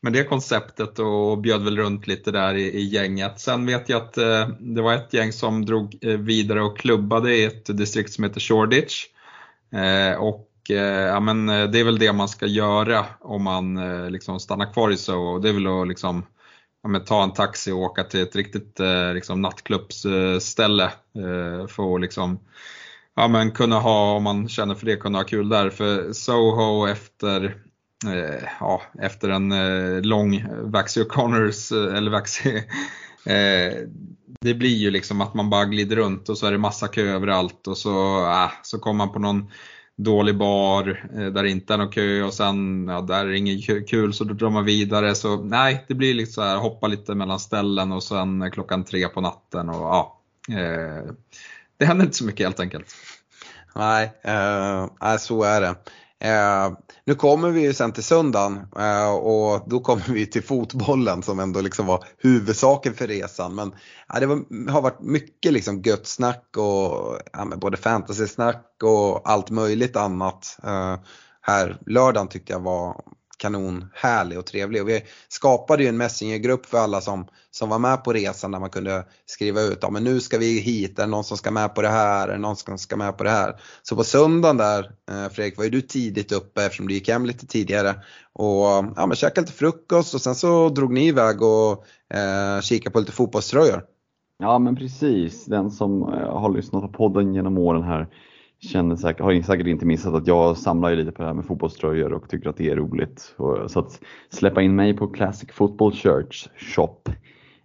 [0.00, 3.40] med det konceptet och bjöd väl runt lite där i, i gänget.
[3.40, 7.34] Sen vet jag att eh, det var ett gäng som drog eh, vidare och klubbade
[7.34, 9.04] i ett distrikt som heter Shoreditch.
[9.72, 13.76] Eh, och eh, ja, men eh, det är väl det man ska göra om man
[13.76, 15.38] eh, liksom stannar kvar i så.
[15.38, 16.22] Det är väl att liksom
[16.82, 21.94] ja, men ta en taxi och åka till ett riktigt eh, liksom, nattklubbsställe eh, för
[21.94, 22.40] att liksom,
[23.16, 25.70] ja, men kunna ha, om man känner för det, kunna ha kul där.
[25.70, 27.44] För Soho efter,
[28.06, 32.56] eh, ja, efter en eh, lång Vaxi O'Connors, eh, eller Vaxi,
[33.26, 33.88] eh,
[34.40, 37.02] det blir ju liksom att man bara glider runt och så är det massa kö
[37.02, 39.50] överallt och så, ah, så kommer man på någon
[40.02, 43.38] dålig bar eh, där det inte är någon kö och sen ja, där är det
[43.38, 45.14] inget kul så då drar man vidare.
[45.14, 48.84] Så nej, det blir lite så här hoppa lite mellan ställen och sen eh, klockan
[48.84, 50.18] tre på natten och ja.
[50.48, 51.12] Eh,
[51.76, 52.94] det händer inte så mycket helt enkelt.
[53.74, 55.74] Nej, eh, nej, så är det.
[56.24, 56.72] Eh,
[57.04, 61.40] nu kommer vi ju sen till söndagen eh, och då kommer vi till fotbollen som
[61.40, 63.54] ändå liksom var huvudsaken för resan.
[63.54, 63.72] Men
[64.08, 69.50] ja, det var, har varit mycket liksom gött snack och ja, både fantasy-snack och allt
[69.50, 70.58] möjligt annat.
[70.64, 70.96] Eh,
[71.40, 73.02] här lördagen tyckte jag var
[73.42, 74.82] kanonhärlig och trevlig.
[74.82, 78.60] Och vi skapade ju en messengergrupp för alla som, som var med på resan där
[78.60, 81.50] man kunde skriva ut, ja men nu ska vi hit, är det någon som ska
[81.50, 83.60] med på det här, är det någon som ska med på det här.
[83.82, 87.26] Så på söndagen där, eh, Fredrik, var ju du tidigt uppe eftersom du gick hem
[87.26, 87.94] lite tidigare
[88.32, 88.64] och
[88.96, 93.00] ja, men käkade lite frukost och sen så drog ni iväg och eh, kikade på
[93.00, 93.84] lite fotbollströjor.
[94.38, 98.08] Ja men precis, den som eh, har lyssnat på podden genom åren här
[98.62, 101.44] känner säkert, har säkert inte missat att jag samlar ju lite på det här med
[101.44, 103.34] fotbollströjor och tycker att det är roligt.
[103.66, 106.98] Så att släppa in mig på Classic Football Church Shop,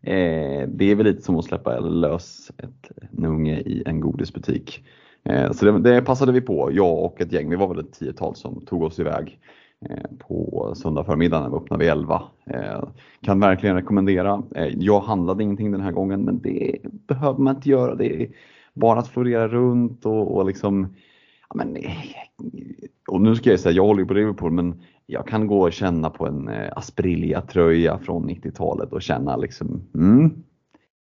[0.01, 4.83] eh, det är väl lite som att släppa lös ett nunge i en godisbutik.
[5.23, 7.99] Eh, så det, det, passade vi på, jag och ett gäng, vi var väl ett
[7.99, 9.39] tiotal som tog oss iväg
[9.89, 12.23] eh, på söndag förmiddag när vi öppnade vid 11.
[12.45, 12.83] Eh,
[13.21, 14.43] kan verkligen rekommendera.
[14.55, 17.95] Eh, jag handlade ingenting den här gången men det behöver man inte göra.
[17.95, 18.29] Det är,
[18.77, 20.95] bara att florera runt och, och liksom,
[21.49, 21.77] ja, men,
[23.07, 25.73] och nu ska jag säga, jag håller ju på Liverpool men jag kan gå och
[25.73, 30.29] känna på en eh, Asprilla-tröja från 90-talet och känna liksom, mm,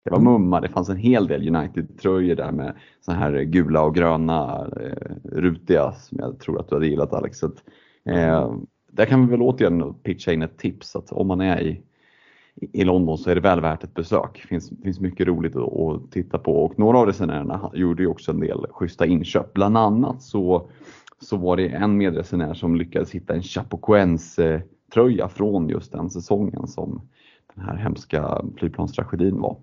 [0.04, 3.96] det var mumma, det fanns en hel del United-tröjor där med så här gula och
[3.96, 7.40] gröna eh, rutiga som jag tror att du hade gillat Alex.
[7.40, 7.64] Så att,
[8.06, 8.56] eh,
[8.92, 11.82] där kan vi väl återigen pitcha in ett tips att om man är i
[12.62, 14.40] i London så är det väl värt ett besök.
[14.42, 18.08] Det finns, finns mycket roligt att, att titta på och några av resenärerna gjorde ju
[18.08, 19.54] också en del schyssta inköp.
[19.54, 20.70] Bland annat så,
[21.20, 24.40] så var det en medresenär som lyckades hitta en Chapoquens
[24.94, 27.02] tröja från just den säsongen som
[27.56, 29.58] den här hemska flygplanstragedin var.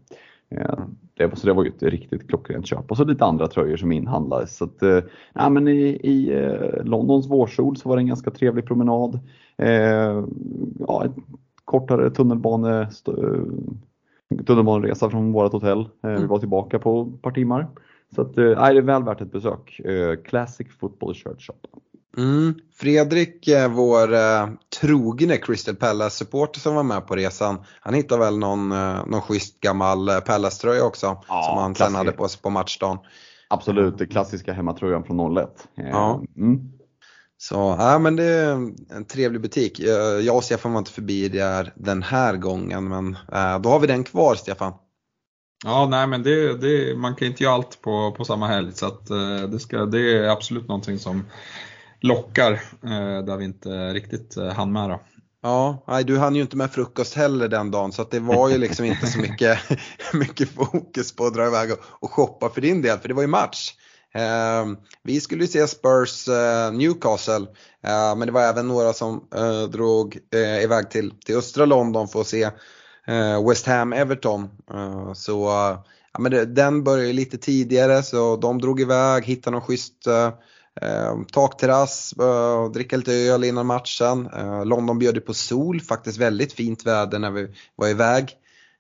[0.50, 0.78] Eh,
[1.14, 2.90] det var, så det var ju ett riktigt klockrent köp.
[2.90, 4.56] Och så lite andra tröjor som inhandlades.
[4.56, 8.66] Så att, äh, men i, i eh, Londons vårsol så var det en ganska trevlig
[8.66, 9.20] promenad.
[9.56, 10.24] Eh,
[10.78, 11.16] ja, ett
[11.72, 12.90] kortare tunnelbane,
[14.46, 15.80] tunnelbaneresa från vårt hotell.
[15.80, 16.28] Eh, vi mm.
[16.28, 17.68] var tillbaka på ett par timmar.
[18.14, 19.80] Så att, nej, det är väl värt ett besök.
[19.80, 21.54] Eh, Classic Football Shirt Shop.
[22.16, 22.54] Mm.
[22.74, 24.48] Fredrik, vår eh,
[24.80, 29.60] trogne Crystal Palace-supporter som var med på resan, han hittade väl någon, eh, någon schysst
[29.60, 32.98] gammal Palace-tröja också ja, som han sen hade på sig på matchdagen.
[33.48, 35.68] Absolut, den klassiska hemmatröjan från 01.
[35.74, 36.22] Ja.
[36.36, 36.72] Mm.
[37.42, 38.52] Så ja, men det är
[38.90, 39.80] en trevlig butik.
[40.22, 43.86] Jag och Stefan var inte förbi där den här gången men äh, då har vi
[43.86, 44.72] den kvar Stefan.
[45.64, 48.86] Ja, nej men det, det, man kan inte göra allt på, på samma helg så
[48.86, 51.24] att, äh, det, ska, det är absolut någonting som
[52.00, 52.62] lockar
[53.26, 54.90] där vi inte riktigt hann med.
[54.90, 55.00] Då.
[55.42, 58.58] Ja, nej, du hann ju inte med frukost heller den dagen så det var ju
[58.58, 59.58] liksom inte så mycket,
[60.12, 63.22] mycket fokus på att dra iväg och, och shoppa för din del för det var
[63.22, 63.72] ju match.
[64.14, 64.66] Eh,
[65.02, 67.46] vi skulle ju se Spurs eh, Newcastle
[67.84, 72.08] eh, men det var även några som eh, drog eh, iväg till, till östra London
[72.08, 72.42] för att se
[73.06, 74.48] eh, West Ham Everton.
[74.74, 75.48] Eh, så
[76.12, 80.06] ja, men det, den började ju lite tidigare så de drog iväg, hittade någon schysst
[80.06, 84.28] Eh, eh takterrass, eh, dricka lite öl innan matchen.
[84.36, 88.30] Eh, London bjöd på sol, faktiskt väldigt fint väder när vi var iväg.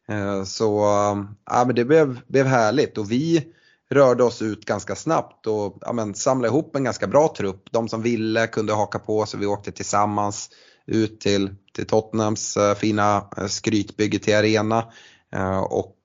[0.08, 3.52] Eh, så eh, ja, men det blev, blev härligt och vi
[3.94, 7.68] rörde oss ut ganska snabbt och ja, men, samlade ihop en ganska bra trupp.
[7.70, 10.50] De som ville kunde haka på så vi åkte tillsammans
[10.86, 14.84] ut till, till Tottenhams äh, fina eh, skrytbygge till arena.
[15.32, 15.96] Äh, och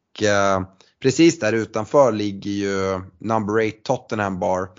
[1.02, 4.70] precis där utanför ligger ju number 8 Tottenham Bar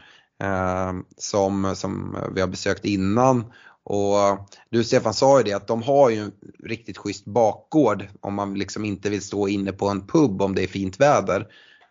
[1.16, 3.52] som, som vi har besökt innan.
[3.84, 6.32] Och du Stefan sa ju det att de har ju en
[6.64, 10.62] riktigt schysst bakgård om man liksom inte vill stå inne på en pub om det
[10.62, 11.46] är fint väder.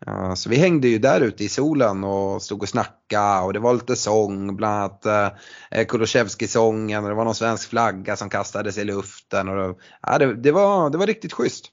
[0.07, 3.59] Eh, så vi hängde ju där ute i solen och stod och snackade och det
[3.59, 5.29] var lite sång, bland annat eh,
[5.71, 9.49] eh, Kulusevski-sången och det var någon svensk flagga som kastades i luften.
[9.49, 11.65] Och, ja, det, det, var, det var riktigt schysst.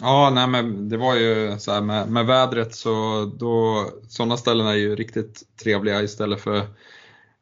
[0.00, 4.66] Ja, nej men det var ju så här med, med vädret så då, sådana ställen
[4.66, 6.66] är ju riktigt trevliga istället för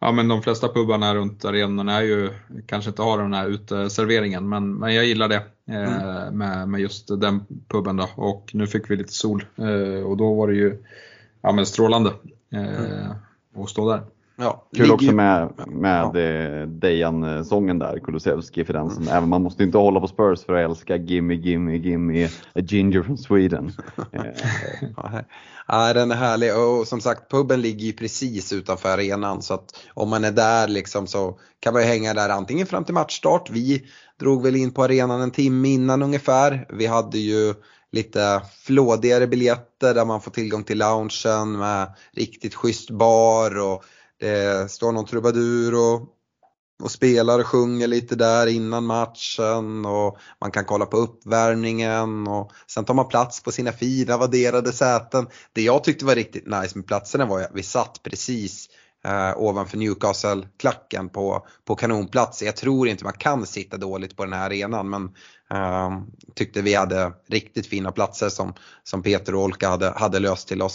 [0.00, 2.30] Ja men de flesta pubarna runt arenan är ju,
[2.66, 6.38] kanske inte har den här uteserveringen men, men jag gillar det eh, mm.
[6.38, 8.08] med, med just den puben då.
[8.14, 10.84] Och nu fick vi lite sol eh, och då var det ju
[11.40, 12.12] ja, men strålande
[12.52, 13.12] eh, mm.
[13.56, 14.02] att stå där.
[14.38, 16.20] Ja, Kul också med, med ja.
[16.20, 19.14] Eh, Dejan-sången där, Kulusevski för den som, mm.
[19.16, 23.02] även man måste inte hålla på Spurs för att älska Gimme Gimme Gimme a Ginger
[23.02, 23.72] from Sweden.
[25.68, 29.86] ja, den är härlig och som sagt puben ligger ju precis utanför arenan så att
[29.94, 33.50] om man är där liksom så kan man ju hänga där antingen fram till matchstart.
[33.50, 33.82] Vi
[34.20, 36.66] drog väl in på arenan en timme innan ungefär.
[36.68, 37.54] Vi hade ju
[37.92, 43.84] lite flådigare biljetter där man får tillgång till loungen med riktigt schysst bar och
[44.20, 46.02] det står någon trubadur och,
[46.82, 52.52] och spelar och sjunger lite där innan matchen och man kan kolla på uppvärmningen och
[52.66, 55.26] sen tar man plats på sina fina vadderade säten.
[55.52, 58.68] Det jag tyckte var riktigt nice med platserna var att vi satt precis
[59.04, 62.42] eh, ovanför Newcastle-klacken på, på kanonplats.
[62.42, 65.04] Jag tror inte man kan sitta dåligt på den här arenan men
[65.50, 65.90] eh,
[66.34, 70.62] tyckte vi hade riktigt fina platser som, som Peter och Olka hade, hade löst till
[70.62, 70.74] oss.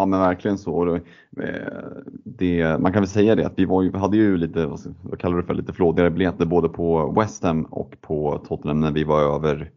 [0.00, 0.72] Ja men verkligen så.
[0.72, 0.98] Och
[2.24, 4.66] det- man kan väl säga det att vi var ju, hade ju lite,
[5.02, 8.92] vad kallar du för, lite flådigare biljetter både på West Ham och på Tottenham när
[8.92, 9.70] vi var över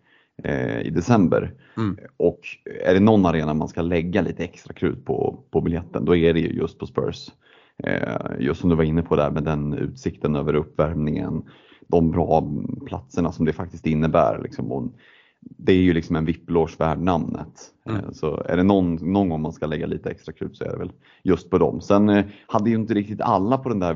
[0.44, 1.54] eh, i december.
[1.78, 1.98] Mm.
[2.18, 2.40] Och
[2.86, 6.34] är det någon arena man ska lägga lite extra krut på, på biljetten, då är
[6.34, 7.32] det ju just på Spurs.
[7.84, 11.44] Eh, just som du var inne på där med den utsikten över uppvärmningen,
[11.88, 12.52] de bra
[12.86, 14.40] platserna som det faktiskt innebär.
[14.44, 14.72] Liksom.
[14.72, 14.84] Och
[15.58, 17.72] det är ju liksom en VIP-loge värd namnet.
[17.90, 18.00] Mm.
[18.00, 20.70] Eh, Så är det någon, någon gång man ska lägga lite extra krut så är
[20.70, 20.92] det väl
[21.24, 21.82] just på dem.
[21.82, 23.94] Sen eh, hade ju inte riktigt alla på den där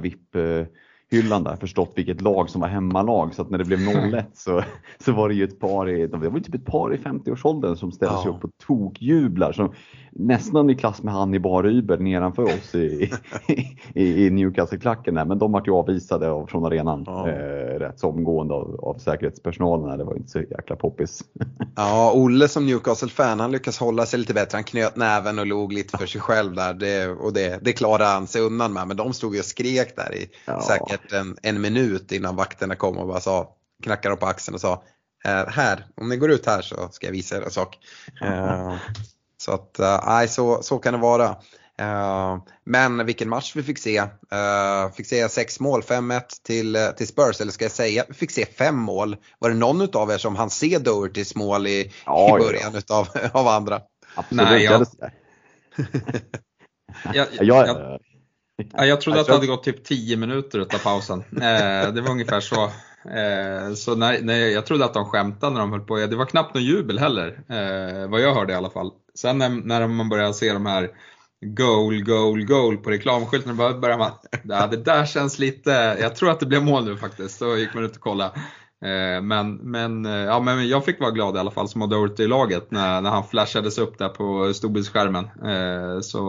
[1.09, 4.63] VIP-hyllan där förstått vilket lag som var hemmalag så att när det blev 0-1 så,
[5.05, 7.91] så var det ju ett par i, det var typ ett par i 50-årsåldern som
[7.91, 8.31] ställde sig Ja.
[8.37, 9.51] upp och tokjublar.
[9.51, 9.73] Som,
[10.11, 13.11] nästan i klass med han i Bar Uber nedanför oss i,
[13.95, 15.25] i, i Newcastle-klacken där.
[15.25, 17.29] Men de vart ju avvisade av, från arenan Ja.
[17.29, 19.97] eh, rätt så omgående av, av säkerhetspersonalen.
[19.97, 21.23] Det var inte så jäkla poppis.
[21.75, 24.55] Ja, Olle som Newcastle-fan han lyckas hålla sig lite bättre.
[24.55, 28.05] Han knöt näven och log lite för sig själv där det, och det, det klarade
[28.09, 28.87] han sig undan med.
[28.87, 30.61] Men de stod ju och skrek där i Ja.
[30.97, 34.83] Säkert en, en minut innan vakterna kom och bara sa, knackade på axeln och sa
[35.25, 37.77] eh, här, om ni går ut här så ska jag visa er en sak.
[38.21, 38.75] Eh,
[39.37, 41.35] så att, eh, nej så, så kan det vara.
[42.65, 44.03] Men vilken match vi fick se.
[44.95, 48.45] Fick se sex mål, 5-1 till, till Spurs, eller ska jag säga, vi fick se
[48.45, 49.17] fem mål.
[49.39, 52.75] Var det någon utav er som hann se Dohertys mål i, Ja, i ja, början
[52.75, 53.81] utav, av andra?
[54.15, 54.49] Absolut.
[54.51, 54.85] Nej, jag-
[57.13, 57.99] Jag, jag, jag,
[58.73, 61.23] ja, jag trodde att det hade gått typ 10 minuter utav pausen.
[61.31, 62.63] Eh, det var ungefär så.
[63.09, 65.95] Eh, så nej, nej, jag trodde att de skämtade när de höll på.
[65.95, 68.91] Det var knappt någon jubel heller, eh, vad jag hörde i alla fall.
[69.15, 70.89] Sen när, när man börjar se de här
[71.41, 74.11] goal, goal, goal på reklamskylten, då börjar man,
[74.43, 77.37] ja, det där känns lite, jag tror att det blev mål nu faktiskt.
[77.37, 78.31] Så gick man ut och kollade.
[78.85, 81.87] Eh, Men, men, eh, ja, men jag fick vara glad i alla fall som har
[81.87, 85.25] Doherty i laget när, när han flashades upp där på storbildsskärmen.
[85.25, 86.21] Eh, Så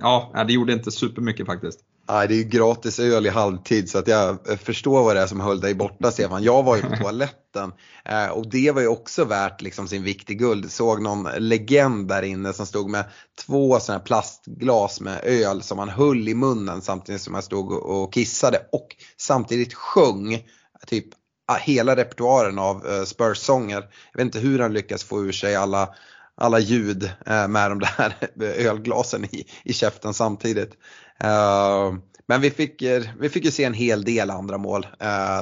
[0.00, 1.80] ja, det gjorde inte supermycket faktiskt.
[2.10, 5.26] Nej, det är ju gratis öl i halvtid så att jag förstår vad det är
[5.26, 6.42] som höll dig borta Stefan.
[6.42, 7.72] Jag var ju på toaletten
[8.32, 10.70] och det var ju också värt liksom sin vikt i guld.
[10.70, 13.04] Såg någon legend där inne som stod med
[13.46, 17.72] två sådana här plastglas med öl som han höll i munnen samtidigt som han stod
[17.72, 20.42] och kissade och samtidigt sjöng
[20.86, 21.06] typ
[21.56, 23.76] hela repertoaren av eh, Spurs-sånger.
[24.12, 25.88] Jag vet inte hur han lyckas få ur sig alla
[26.40, 28.14] alla ljud eh, med de där
[28.68, 30.70] ölglasen i, i käften samtidigt.
[31.24, 31.94] Eh,
[32.26, 32.82] men vi fick,
[33.20, 34.86] vi fick ju se en hel del andra mål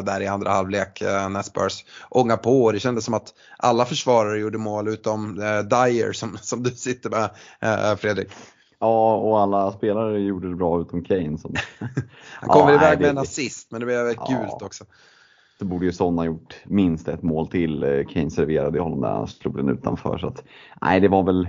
[0.03, 4.39] där i andra halvlek när Spurs ångade på och det kändes som att alla försvarare
[4.39, 5.35] gjorde mål utom
[5.71, 7.31] Dyer som, som du sitter med
[7.99, 8.29] Fredrik.
[8.79, 11.39] Ja, och alla spelare gjorde det bra utom Kane.
[11.39, 11.55] Som,
[12.35, 14.27] Han kom Ja, iväg med det- en assist men det blev Ja.
[14.29, 14.85] gult också
[15.59, 17.83] så borde ju Son ha gjort minst ett mål till.
[17.83, 20.19] Eh, Kane serverade honom där han slog den utanför.
[20.19, 20.45] Så att,
[20.83, 21.49] nej, det var väl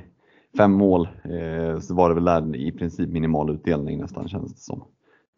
[0.58, 1.08] fem mål.
[1.24, 4.84] Eh, så var det väl där i princip minimal utdelning nästan känns det som.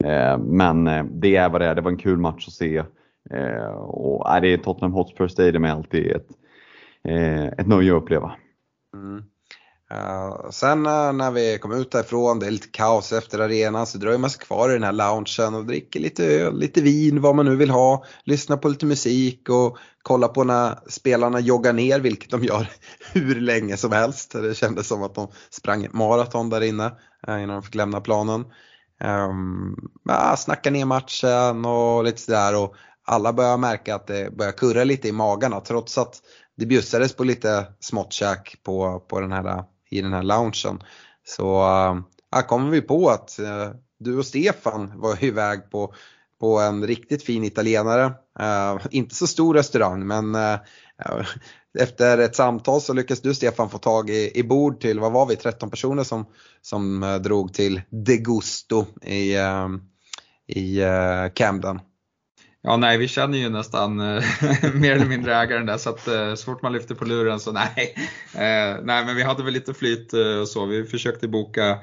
[0.03, 2.83] Eh, men eh, det är vad det är, det var en kul match att se.
[3.29, 6.27] Eh, och nej, det Tottenham Hotspur Stadium är alltid ett,
[7.03, 8.31] eh, ett nöje att uppleva.
[8.93, 9.23] Mm.
[9.93, 13.97] Uh, sen uh, när vi kom ut därifrån, det är lite kaos efter arenan, så
[13.97, 17.35] dröjer man sig kvar i den här loungen och dricker lite öl, lite vin, vad
[17.35, 21.99] man nu vill ha, lyssnar på lite musik och kollar på när spelarna joggar ner,
[21.99, 22.69] vilket de gör
[23.13, 24.31] hur länge som helst.
[24.31, 26.85] Det kändes som att de sprang maraton där inne
[27.29, 28.45] uh, innan de fick lämna planen.
[29.03, 32.75] Um, ja, snackar ner matchen och lite sådär och
[33.05, 36.15] alla börjar märka att det börjar kurra lite i magarna trots att
[36.57, 40.83] det bjussades på lite smått käk på, på den här, i den här loungen.
[41.23, 41.63] Så
[42.35, 43.69] äh, kommer vi på att äh,
[43.99, 45.93] du och Stefan var iväg på,
[46.39, 48.13] på en riktigt fin italienare.
[48.39, 50.59] Äh, inte så stor restaurang men äh,
[51.79, 55.25] efter ett samtal så lyckades du Stefan få tag i, i bord till, vad var
[55.25, 56.25] vi, 13 personer som,
[56.61, 59.67] som äh, drog till Degusto i, äh,
[60.47, 60.81] i
[61.33, 61.79] Camden.
[62.61, 64.23] Ja, nej, vi känner ju nästan eh,
[64.73, 67.51] mer eller mindre ägaren där så att eh, så fort man lyfter på luren så
[67.51, 67.95] nej.
[68.33, 70.65] Eh, nej, men vi hade väl lite flyt eh, och så.
[70.65, 71.79] Vi försökte boka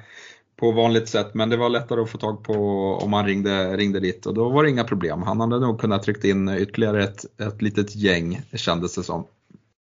[0.56, 2.54] på vanligt sätt men det var lättare att få tag på
[3.02, 5.22] om man ringde, ringde dit och då var det inga problem.
[5.22, 9.26] Han hade nog kunnat tryckt in ytterligare ett, ett litet gäng kändes det som.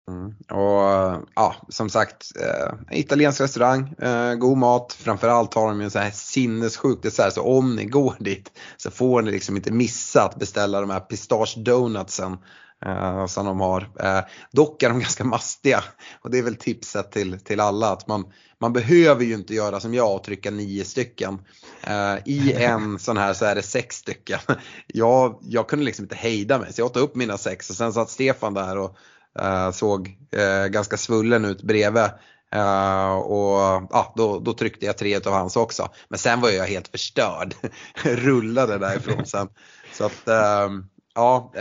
[0.09, 0.35] Mm.
[0.49, 4.93] Och ja, som sagt, eh, italiensk restaurang, eh, god mat.
[4.99, 9.21] Framförallt har de ju så här sinnessjuk dessert så om ni går dit så får
[9.21, 12.37] ni liksom inte missa att beställa de här pistage donutsen
[12.85, 13.89] eh, som de har.
[13.99, 14.21] Eh,
[14.51, 15.83] dock är de ganska mastiga
[16.21, 18.25] och det är väl tipset till, till alla att man,
[18.59, 21.39] man behöver ju inte göra som jag och trycka nio stycken.
[21.83, 24.39] Eh, I en sån här så är det sex stycken.
[24.87, 27.93] Jag, jag kunde liksom inte hejda mig så jag åt upp mina sex och sen
[27.93, 28.97] satt Stefan där och
[29.39, 32.09] Eh, såg eh, ganska svullen ut bredvid.
[32.55, 35.89] Uh, och ja, då, då, tryckte jag tre av hans också.
[36.09, 37.55] Men sen var jag helt förstörd.
[38.03, 39.47] Rullade därifrån sen.
[39.93, 40.79] Så att uh,
[41.15, 41.53] ja,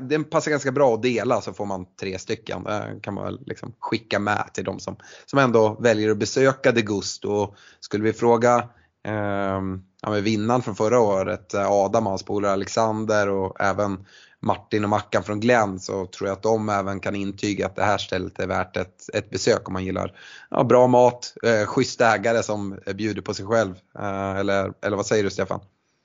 [0.00, 2.64] den passar ganska bra att dela så får man tre stycken.
[2.64, 6.72] Det kan man väl liksom skicka med till de som, som ändå väljer att besöka
[6.72, 7.30] Degusto.
[7.30, 8.56] Och skulle vi fråga
[9.08, 9.60] uh,
[10.02, 14.04] ja, vinnaren från förra året, Adam och hans polare Alexander och även
[14.40, 17.84] Martin och Mackan från Glenn så tror jag att de även kan intyga att det
[17.84, 20.12] här stället är värt ett, ett besök om man gillar
[20.50, 23.74] ja, bra mat, eh, schysst ägare som bjuder på sig själv.
[23.98, 25.60] Eh, eller, eller vad säger du Stefan?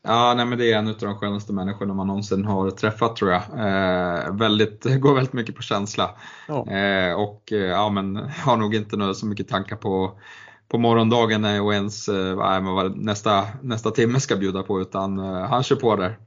[0.08, 3.32] Ja, nej, men det är en av de skönaste människorna man någonsin har träffat tror
[3.32, 3.42] jag.
[3.42, 6.16] Eh, väldigt, går väldigt mycket på känsla.
[6.48, 6.72] Ja.
[6.72, 8.16] Eh, och eh, ja, men
[8.46, 10.20] har nog inte så mycket tankar på
[10.68, 15.64] på morgondagen och ens eh, vad nästa, nästa timme ska bjuda på utan eh, han
[15.64, 16.18] kör på där.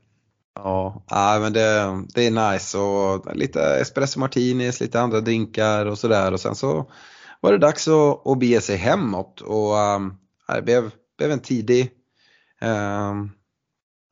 [0.56, 6.32] Ja, men det, det är nice och lite espresso martinis, lite andra drinkar och sådär
[6.32, 6.90] och sen så
[7.40, 10.16] var det dags att, att bege sig hemåt och um,
[10.48, 11.90] det blev, blev en tidig,
[12.60, 13.30] um,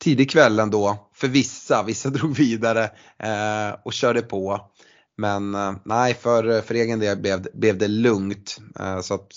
[0.03, 1.83] tidig kväll ändå för vissa.
[1.83, 2.85] Vissa drog vidare
[3.25, 4.71] uh, och körde på.
[5.17, 8.59] Men uh, nej, för, för egen del blev, blev det lugnt.
[8.81, 9.31] Uh, så att,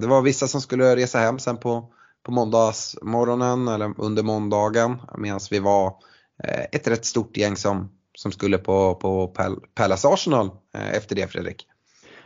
[0.00, 1.92] det var vissa som skulle resa hem sen på
[2.24, 5.86] på måndagsmorgonen eller under måndagen medan vi var
[6.44, 9.34] eh, ett rätt stort gäng som, som skulle på, på
[9.74, 11.66] Palace Arsenal eh, efter det Fredrik.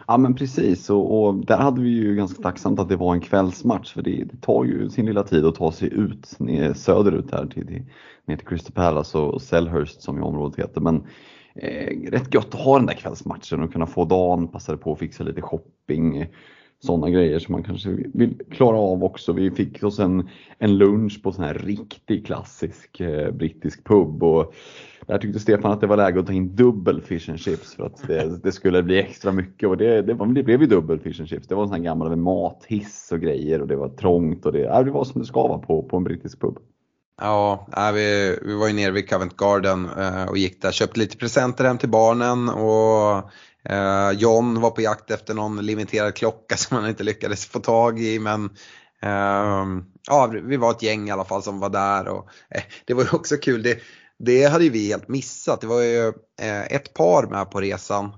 [0.07, 3.21] Ja men precis och, och, där hade vi ju ganska tacksamt att det var en
[3.21, 7.31] kvällsmatch för det, det tar ju sin lilla tid att ta sig ut ner, söderut
[7.33, 7.85] här till, till,
[8.27, 10.81] ner till Crystal Palace och Selhurst som ju området heter.
[10.81, 11.07] Men
[11.55, 14.99] eh, rätt gött att ha den där kvällsmatchen och kunna få dagen, passade på att
[14.99, 16.27] fixa lite shopping,
[16.81, 19.33] sådana grejer som man kanske vill klara av också.
[19.33, 24.55] Vi fick oss en, en lunch på sån här riktig klassisk eh, brittisk pub och
[25.07, 27.87] där tyckte Stefan att det var läge att ta in dubbel fish and chips för
[27.87, 31.21] att det, det skulle bli extra mycket och det, det, det, blev ju dubbel fish
[31.21, 31.49] and chips.
[31.49, 34.53] Det var en sån här gammal med mathiss och grejer och det var trångt och
[34.53, 36.59] det, det var som det ska vara på, på en brittisk pub.
[37.21, 41.17] Ja, vi, vi var ju nere vid Covent Garden eh, och gick där, köpte lite
[41.17, 43.31] presenter hem till barnen och
[43.71, 48.01] Uh, John var på jakt efter någon limiterad klocka som han inte lyckades få tag
[48.01, 48.45] i men
[49.05, 52.95] uh, ja, vi var ett gäng i alla fall som var där och eh, det
[52.95, 53.63] var ju också kul.
[53.63, 53.79] Det,
[54.19, 55.61] det hade ju vi helt missat.
[55.61, 56.09] Det var ju
[56.41, 58.13] eh, ett par med på resan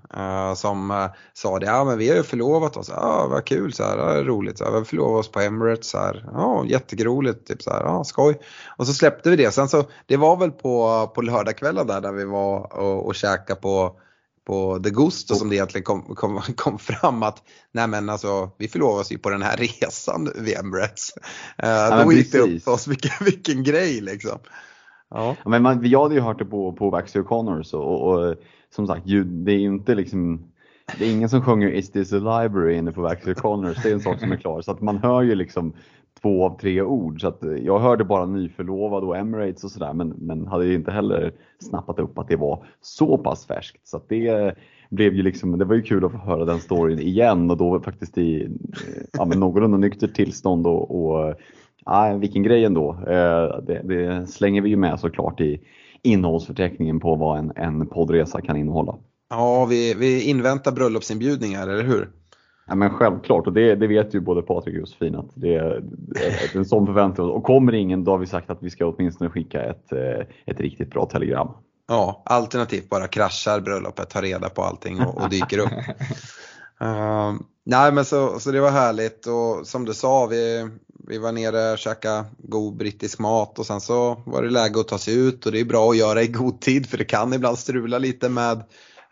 [0.56, 3.98] som sa det, ja men vi har ju förlovat oss, ja vad kul så här,
[3.98, 7.62] ja, roligt, så här, vi har förlovat oss på Emirates så här, ja jätteroligt, typ
[7.62, 8.38] så här, ja skoj.
[8.76, 12.12] Och så släppte vi det, sen så, det var väl på, på lördagskvällen där, där
[12.12, 14.00] vi var och, och käkade på
[14.50, 17.42] på The Gusto som det egentligen kom, kom, kom fram att
[17.72, 21.12] nej men alltså vi förlovas ju på den här resan vid Emirates.
[21.62, 24.38] Uh, ja, då gick det upp för oss vilken, vilken grej liksom.
[25.10, 25.36] Ja.
[25.44, 28.36] ja men man, jag hade ju hört det på, på Waxy O'Connors och, och, och,
[28.74, 30.46] som sagt det är ju inte liksom
[30.98, 33.92] det är ingen som sjunger Is this a library inne på Waxy O'Connors, det är
[33.92, 34.62] en sak som är klar.
[34.62, 35.72] Så att man hör ju liksom
[36.22, 37.20] två av tre ord.
[37.20, 40.90] Så att eh, jag hörde bara nyförlovad och Emirates och sådär men, men hade inte
[40.90, 43.88] heller snappat upp att det var så pass färskt.
[43.88, 44.54] Så att det
[44.90, 47.80] blev ju liksom, det var ju kul att få höra den storyn igen och då
[47.80, 48.50] faktiskt i eh,
[49.12, 51.34] ja, men någorlunda nyktert tillstånd och, och eh,
[51.84, 52.96] ja, vilken grej ändå.
[53.66, 55.60] Det, det slänger vi ju med såklart i
[56.02, 58.96] innehållsförteckningen på vad en, en poddresa kan innehålla.
[59.30, 62.08] Ja, vi, vi inväntar bröllopsinbjudningar, eller hur?
[62.70, 65.82] Ja, men självklart, och det, det vet ju både Patrik och Josefin att det är
[66.54, 67.30] en sån förväntan.
[67.30, 70.60] Och kommer ingen, då har vi sagt att vi ska åtminstone skicka ett, eh, ett
[70.60, 71.48] riktigt bra telegram.
[71.88, 75.72] Ja, alternativt bara kraschar bröllopet, tar reda på allting och, och dyker upp.
[76.82, 80.68] uh, nej men så, så det var härligt och som du sa, vi,
[81.08, 84.88] vi var nere och käkade god brittisk mat och sen så var det läge att
[84.88, 87.32] ta sig ut och det är bra att göra i god tid för det kan
[87.32, 88.62] ibland strula lite med,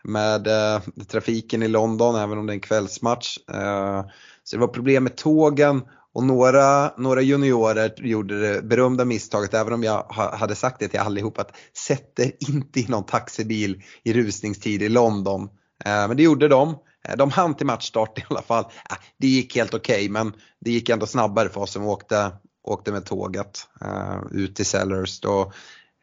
[0.03, 3.37] med eh, trafiken i London även om det är en kvällsmatch.
[3.51, 4.05] Eh,
[4.43, 5.81] så det var problem med tågen
[6.13, 10.99] och några, några juniorer gjorde det berömda misstaget, även om jag hade sagt det till
[10.99, 11.51] allihop, att
[11.87, 15.43] sätt er inte i någon taxibil i rusningstid i London.
[15.85, 16.75] Eh, men det gjorde de.
[17.07, 18.63] Eh, de hann till matchstart i alla fall.
[18.63, 22.31] Eh, det gick helt okej okay, men det gick ändå snabbare för oss som åkte,
[22.63, 25.19] åkte med tåget eh, ut till Sellers.
[25.19, 25.41] Då,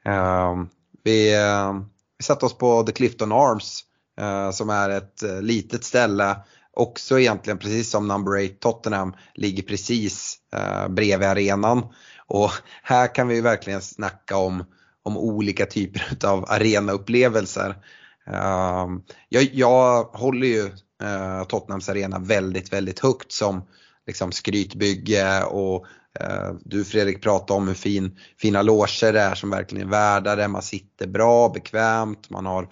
[0.06, 0.54] eh,
[1.04, 1.34] vi,
[2.18, 3.82] vi satte oss på The Clifton Arms
[4.20, 6.36] Eh, som är ett eh, litet ställe
[6.76, 11.82] också egentligen precis som number 8 Tottenham ligger precis eh, bredvid arenan.
[12.26, 12.50] Och
[12.82, 14.64] här kan vi verkligen snacka om,
[15.02, 17.76] om olika typer av arenaupplevelser.
[18.26, 20.64] Ehm, jag, jag håller ju
[21.02, 23.62] eh, Tottenhams arena väldigt, väldigt högt som
[24.06, 25.86] liksom, skrytbygge och
[26.60, 30.48] du Fredrik pratade om hur fin, fina loger det är som verkligen är värda det.
[30.48, 32.68] Man sitter bra, bekvämt, man har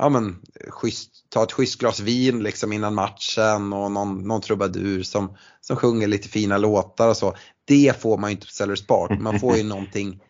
[0.00, 0.36] ja, men,
[0.68, 5.76] schysst, ta ett schysst glas vin liksom innan matchen och någon, någon trubadur som, som
[5.76, 7.36] sjunger lite fina låtar och så.
[7.64, 9.20] Det får man ju inte på Sellers Park.
[9.20, 10.20] Man får ju någonting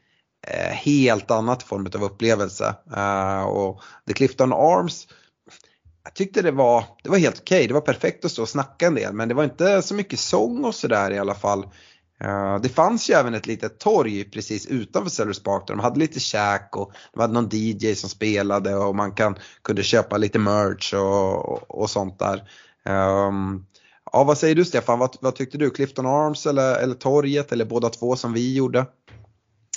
[0.47, 2.75] eh, helt annat form av upplevelse.
[2.97, 5.09] Uh, och The Clifton Arms,
[6.05, 7.57] jag tyckte det var, det var helt okej.
[7.59, 7.67] Okay.
[7.67, 10.19] Det var perfekt att stå och snacka en del men det var inte så mycket
[10.21, 11.67] sång och sådär i alla fall.
[12.62, 16.21] Det fanns ju även ett litet torg precis utanför Sellers Park där de hade lite
[16.21, 20.95] käk och de hade någon DJ som spelade och man kan, kunde köpa lite merch
[20.95, 22.43] och, och, och sånt där.
[23.29, 23.67] Um,
[24.12, 25.71] ja, vad säger du Stefan, vad, vad, tyckte du?
[25.71, 28.79] Clifton Arms eller, eller torget eller båda två som vi gjorde?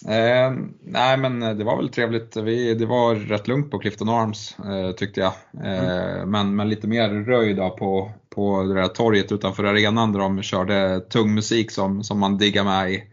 [0.08, 0.52] Eh,
[0.84, 2.38] nej men det var väl trevligt.
[2.38, 5.34] Vi, det var rätt lugnt på Clifton Arms eh, tyckte jag.
[5.64, 6.32] Eh, mm.
[6.32, 11.00] men, men lite mer röj på, på det där torget utanför arenan där de körde
[11.00, 13.04] tung musik som, som man diggar med i.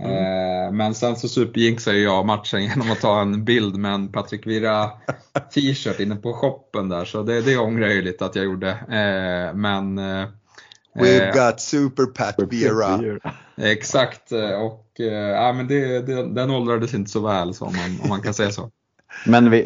[0.00, 0.10] Mm.
[0.10, 4.46] Eh, men sen så superjinxade jag matchen genom att ta en bild med en Patrik
[4.46, 4.90] Vira
[5.54, 8.70] t-shirt inne på shoppen där så det, det ångrar jag ju lite att jag gjorde.
[8.70, 10.26] Eh, men eh,
[10.94, 13.20] We've got Super Pat Vera.
[13.56, 14.90] Exakt och
[15.34, 18.34] ja, men det, det, den åldrades inte så väl så om, man, om man kan
[18.34, 18.70] säga så.
[19.26, 19.62] Men vi,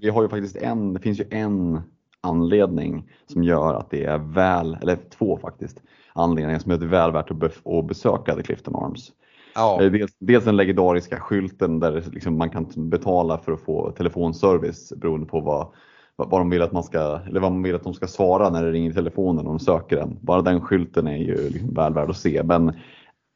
[0.00, 1.80] vi har ju faktiskt en, det finns ju en
[2.22, 6.88] anledning som gör att det är väl, eller två faktiskt, anledningar som gör det är
[6.88, 7.30] väl värt
[7.64, 9.12] att, besöka The Clifton Arms.
[9.54, 9.82] Ja.
[9.82, 14.92] Eh, dels, dels den legendariska skylten där liksom man kan betala för att få telefonservice
[14.96, 15.68] beroende på vad,
[16.16, 18.64] vad de vill att man ska, eller vad man vill att de ska svara när
[18.64, 20.18] det ringer i telefonen och de söker den.
[20.20, 22.42] Bara den skylten är ju liksom väl värd att se.
[22.42, 22.72] Men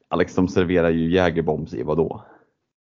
[0.09, 2.21] Alex, de serverar ju Jägerbombs i vad då?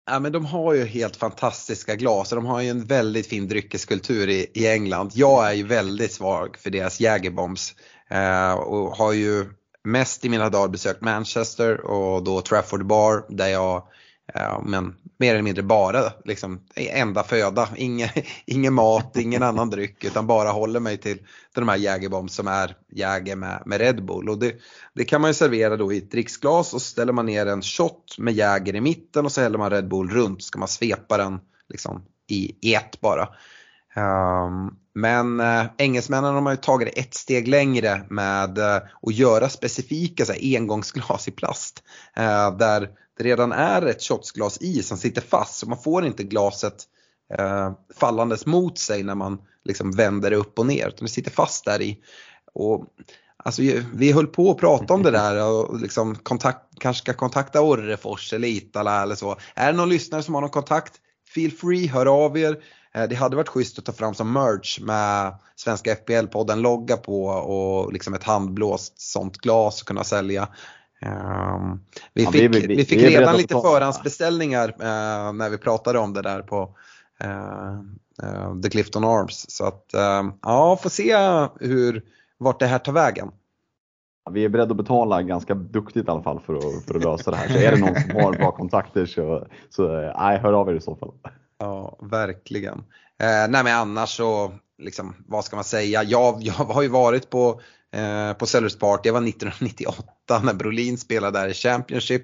[0.05, 3.47] Ja, men de har ju helt fantastiska glas och de har ju en väldigt fin
[3.47, 5.11] dryckeskultur i, i England.
[5.13, 7.75] Jag är ju väldigt svag för deras Jägerbombs
[8.09, 9.45] eh, och har ju
[9.83, 13.83] mest i mina dagar besökt Manchester och då Trafford Bar där jag
[14.33, 18.09] Eh, men mer eller mindre bara liksom e- enda föda, ingen,
[18.45, 22.47] ingen mat, ingen annan dryck utan bara håller mig till, till de här Jägerbombs som
[22.47, 24.29] är Jäger med, med Red Bull.
[24.29, 24.55] Och det,
[24.95, 27.61] det kan man ju servera då i ett dricksglas och så ställer man ner en
[27.61, 30.43] shot med Jäger i mitten och så häller man Red Bull runt.
[30.43, 33.29] Ska man svepa den liksom i, i ett bara.
[33.95, 39.49] Um, men äh, engelsmännen har ju tagit det ett steg längre med äh, att göra
[39.49, 41.83] specifika så här, engångsglas i plast.
[42.15, 46.23] Äh, där det redan är ett shotsglas i som sitter fast så man får inte
[46.23, 46.83] glaset
[47.95, 51.65] fallandes mot sig när man liksom vänder det upp och ner utan det sitter fast
[51.65, 51.97] där i.
[52.53, 52.85] Och,
[53.37, 53.61] alltså,
[53.93, 58.33] vi höll på att prata om det där och liksom kontakt, kanske ska kontakta Orrefors
[58.33, 59.37] eller Itala eller så.
[59.55, 60.93] Är det någon lyssnare som har någon kontakt?
[61.33, 62.63] Feel free, hör av er.
[62.95, 67.25] Eh, det hade varit schysst att ta fram som merch med Svenska FPL-podden logga på
[67.25, 70.47] och liksom ett handblåst sånt glas och kunna sälja.
[71.05, 75.99] Um, vi, ja, fick, vi, vi, vi, fick redan lite förhandsbeställningar uh, när vi pratade
[75.99, 76.75] om det där på
[77.23, 79.45] uh, The Clifton Arms.
[79.49, 79.85] Så att
[80.41, 81.15] ja, får se
[81.59, 82.03] hur,
[82.37, 83.31] vart det här tar vägen.
[84.31, 87.31] vi är beredda att betala ganska duktigt i alla fall för att, för att lösa
[87.31, 87.47] det här.
[87.47, 90.81] Så är det någon som har bra kontakter så, så nej, hör av er i
[90.81, 91.11] så fall.
[91.61, 92.77] Ja, verkligen.
[93.19, 96.03] Eh, nej men annars så, liksom, vad ska man säga?
[96.03, 97.61] Jag, jag har ju varit på,
[97.95, 102.23] eh, på Sellers Park, det var 1998 när Brolin spelade där i Championship.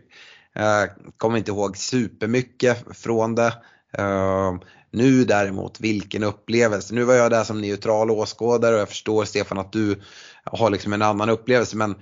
[0.55, 0.83] Eh,
[1.17, 3.53] kommer inte ihåg supermycket från det.
[3.97, 4.55] Eh,
[4.91, 6.93] nu däremot, vilken upplevelse.
[6.93, 10.01] Nu var jag där som neutral åskådare och jag förstår Stefan att du
[10.43, 11.95] har liksom en annan upplevelse men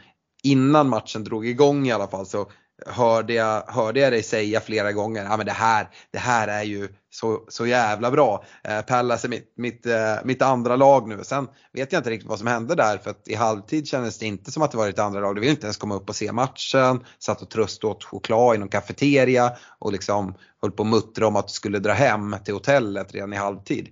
[0.43, 2.51] innan matchen drog igång i alla fall så
[2.85, 6.63] hörde jag, hörde jag dig säga flera gånger, ja men det här, det här är
[6.63, 8.45] ju så, så jävla bra.
[8.63, 11.23] Eh, Pallas är mitt, mitt, eh, mitt andra lag nu.
[11.23, 14.25] Sen vet jag inte riktigt vad som hände där för att i halvtid kändes det
[14.25, 15.35] inte som att det var ett andra lag.
[15.35, 18.57] Du ville inte ens komma upp och se matchen, satt och tröstade åt choklad i
[18.57, 22.53] någon kafeteria och liksom höll på att muttra om att du skulle dra hem till
[22.53, 23.87] hotellet redan i halvtid.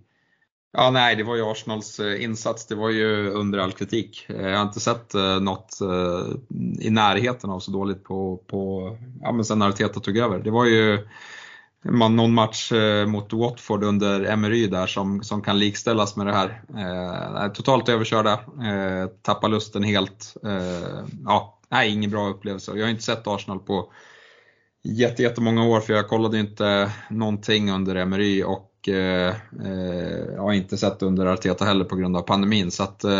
[0.77, 2.65] Ja, nej, det var ju Arsenals eh, insats.
[2.65, 4.25] Det var ju under all kritik.
[4.29, 5.77] Eh, jag har inte sett eh, något
[6.79, 10.39] i närheten av så dåligt på, på ja, men sen Arteta tog över.
[10.39, 11.07] Det var ju
[11.83, 12.71] man, någon match
[13.07, 16.63] mot Watford under Emery där som, som kan likställas med det här.
[16.77, 20.35] Eh, totalt överkörda, eh, tappar lusten helt.
[20.43, 22.71] Eh, ja, nej, ingen bra upplevelse.
[22.75, 23.91] Jag har inte sett Arsenal på
[25.17, 29.29] jättemånga år för jag kollade inte någonting under Emery och Eh,
[29.65, 32.71] eh, jag har inte sett under Arteta heller på grund av pandemin.
[32.71, 33.11] Så att, eh,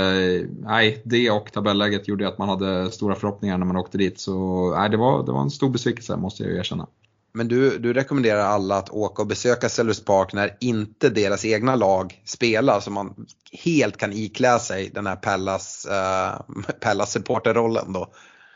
[0.59, 4.20] nej, det och tabelläget gjorde att man hade stora förhoppningar när man åkte dit.
[4.20, 6.88] Så nej, det, var, det var en stor besvikelse måste jag erkänna.
[7.36, 11.76] Men du, du rekommenderar alla att åka och besöka Sellers Park när inte deras egna
[11.76, 13.26] lag spelar så man
[13.64, 18.14] helt kan iklä sig den här Pallas, uh, eh, Pallas supporterrollen då.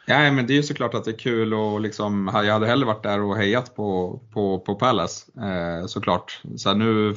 [0.10, 2.86] Ja, men det är ju såklart att det är kul och liksom, jag hade hellre
[2.86, 6.42] varit där och hejat på, på, på Palace eh, såklart.
[6.56, 7.16] Så nu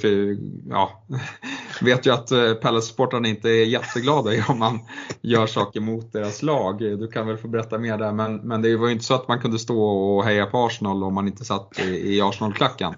[0.70, 1.04] ja,
[1.80, 4.78] vet jag att eh, Palace-supportrarna inte är jätteglada om man
[5.20, 6.78] gör saker mot deras lag.
[6.78, 9.28] Du kan väl få berätta mer där, men, men det var ju inte så att
[9.28, 12.94] man kunde stå och heja på Arsenal om man inte satt i, i Arsenal-klacken.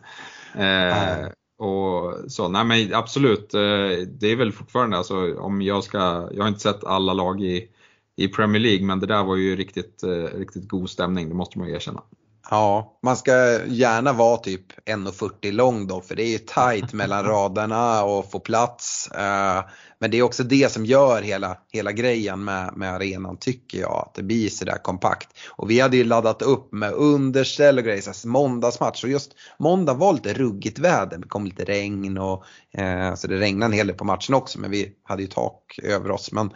[0.54, 1.28] Eh,
[1.58, 6.42] och så, nej men absolut, eh, det är väl fortfarande alltså, om jag ska, jag
[6.42, 7.68] har inte sett alla lag i
[8.16, 11.58] i Premier League, men det där var ju riktigt, eh, riktigt god stämning, det måste
[11.58, 12.02] man ju erkänna.
[12.50, 17.24] Ja, man ska gärna vara typ 1,40 lång då för det är ju tight mellan
[17.24, 19.10] raderna och få plats.
[19.10, 19.64] Eh,
[19.98, 24.04] men det är också det som gör hela, hela grejen med, med arenan tycker jag,
[24.06, 25.28] att det blir sådär kompakt.
[25.50, 29.94] Och vi hade ju laddat upp med underställ och grejer, så måndagsmatch och just måndag
[29.94, 33.86] var lite ruggigt väder, det kom lite regn och eh, så det regnade en hel
[33.86, 36.32] del på matchen också men vi hade ju tak över oss.
[36.32, 36.50] Men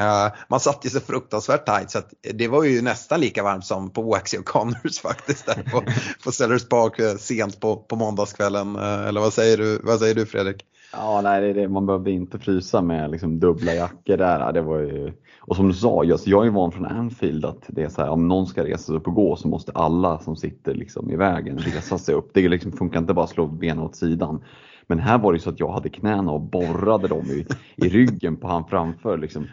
[0.00, 3.64] Eh, man satt ju så fruktansvärt tight så att det var ju nästan lika varmt
[3.64, 5.82] som på Waxy och Connors faktiskt där på,
[6.24, 8.76] på Sellers Park eh, sent på, på måndagskvällen.
[8.76, 10.64] Uh, eller vad säger, du, vad säger du Fredrik?
[10.92, 14.52] Ja, nej, det, det, man behövde inte frysa med liksom, dubbla jackor där.
[14.52, 15.12] Det var ju...
[15.40, 18.10] Och som du sa, jag, jag är van från Anfield att det är så här,
[18.10, 21.16] om någon ska resa sig upp och gå så måste alla som sitter liksom, i
[21.16, 22.30] vägen resa sig upp.
[22.34, 24.44] Det liksom funkar inte bara att slå benen åt sidan.
[24.86, 27.46] Men här var det så att jag hade knäna och borrade dem i,
[27.76, 29.18] i ryggen på han framför.
[29.18, 29.46] Liksom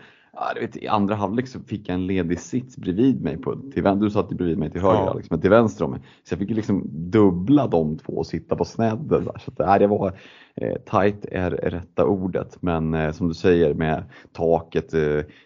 [0.62, 3.38] vet, I andra halvlek så fick jag en ledig sits bredvid mig.
[3.38, 5.14] På, till, du satt bredvid mig till höger, ja.
[5.14, 6.00] liksom, till vänster om mig.
[6.24, 9.26] Så jag fick liksom dubbla de två och sitta på snedden.
[9.26, 9.42] Där.
[9.46, 10.14] Så att, nej, det var
[10.56, 12.58] eh, tight är rätta ordet.
[12.60, 15.00] Men eh, som du säger med taket, eh,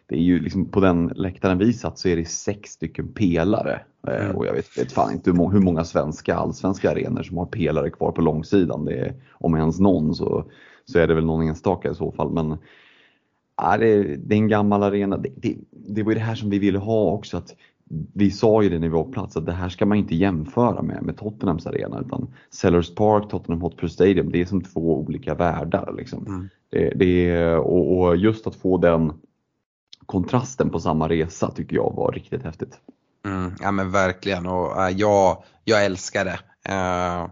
[0.07, 3.81] det är ju liksom på den läktaren vi satt så är det sex stycken pelare.
[4.07, 4.35] Eh, mm.
[4.35, 7.45] Och jag vet, vet fan inte hur många, hur många svenska allsvenska arenor som har
[7.45, 8.85] pelare kvar på långsidan.
[8.85, 10.45] Det är, om ens någon så,
[10.85, 12.31] så är det väl någon enstaka i så fall.
[12.31, 12.57] Men
[13.57, 15.17] Ja, det, det är en gammal arena.
[15.17, 17.37] Det, det, det var ju det här som vi ville ha också.
[17.37, 17.55] Att
[18.13, 20.15] vi sa ju det när vi var på plats att det här ska man inte
[20.15, 21.99] jämföra med, med Tottenhams arena.
[21.99, 25.93] Utan Sellers Park, Tottenham Hotspur Stadium, det är som två olika världar.
[25.97, 26.27] Liksom.
[26.27, 26.49] Mm.
[26.69, 29.13] Det, det, och, och just att få den
[30.05, 32.79] kontrasten på samma resa tycker jag var riktigt häftigt.
[33.25, 36.39] Mm, ja men verkligen och äh, jag, jag älskar det.
[36.69, 37.29] Uh,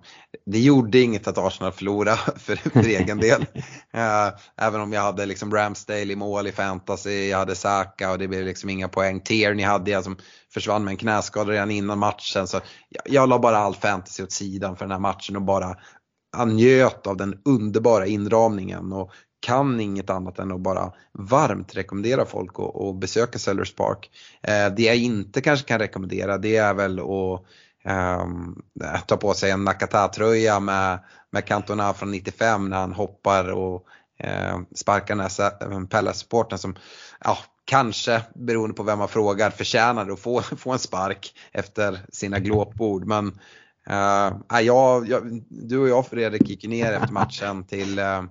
[0.52, 3.41] det gjorde inget att Arsenal förlorade för, för egen del.
[3.41, 8.20] Uh, även om jag hade liksom Ramsdale i mål i fantasy, jag hade Saka och
[8.20, 9.20] det blev liksom inga poäng.
[9.20, 10.18] Tierney hade jag som
[10.54, 12.47] försvann med en knäskada redan innan matchen.
[12.47, 15.76] Så jag, jag la bara all fantasy åt sidan för den här matchen och bara
[16.47, 22.52] njöt av den underbara inramningen och kan inget annat än att bara varmt rekommendera folk
[22.60, 24.10] att besöka Sellers Park.
[24.47, 27.45] Uh, det jag inte kanske kan rekommendera det är väl att
[27.90, 28.62] Um,
[29.08, 31.00] ta på sig en Nakata-tröja med,
[31.32, 33.88] med Cantona från 95 när han hoppar och
[34.24, 36.76] uh, sparkar den här eh, Palace-supporten som
[37.20, 42.40] ja, kanske, beroende på vem man frågar, förtjänar att få, få en spark efter sina
[42.40, 43.06] glåpord.
[43.06, 43.28] Men
[43.90, 48.24] uh, jag, jag, du och jag Fredrik gick ner efter matchen till, uh,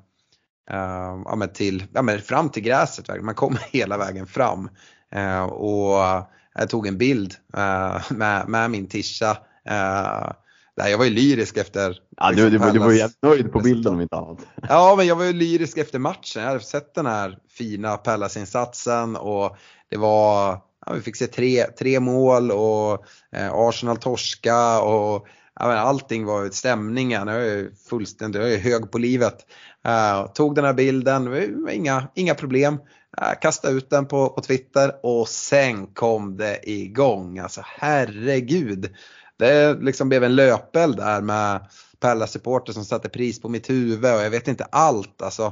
[1.24, 3.22] ja, men till ja, men fram till gräset.
[3.22, 4.70] Man kom hela vägen fram.
[5.16, 9.38] Uh, och jag tog en bild uh, med, med min tisha
[9.68, 10.32] Eh,
[10.78, 11.98] Nej, jag var ju lyrisk efter.
[12.16, 14.38] Ja, du, du, du var ju nöjd på bilden om inte annat.
[14.68, 16.42] Ja, men jag var ju lyrisk efter matchen.
[16.42, 19.56] Jag hade sett den här fina Pallas-insatsen och
[19.90, 23.04] det var, ja, vi fick se tre, tre mål och
[23.36, 25.26] eh, Arsenal torska och
[25.60, 27.28] ja, men allting var stämningen.
[27.28, 29.46] Jag är fullständigt, jag är hög på livet.
[29.88, 32.74] Uh, tog den här bilden, inga, inga problem.
[32.74, 37.38] Uh, kastade ut den på, på Twitter och sen kom det igång.
[37.38, 38.94] Alltså herregud.
[39.38, 41.60] Det liksom blev en löpeld där med
[42.00, 45.22] Pella-supporter som satte pris på mitt huvud och jag vet inte allt.
[45.22, 45.44] Alltså,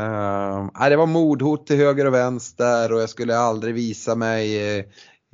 [0.00, 4.84] uh, det var mordhot till höger och vänster och jag skulle aldrig visa mig i,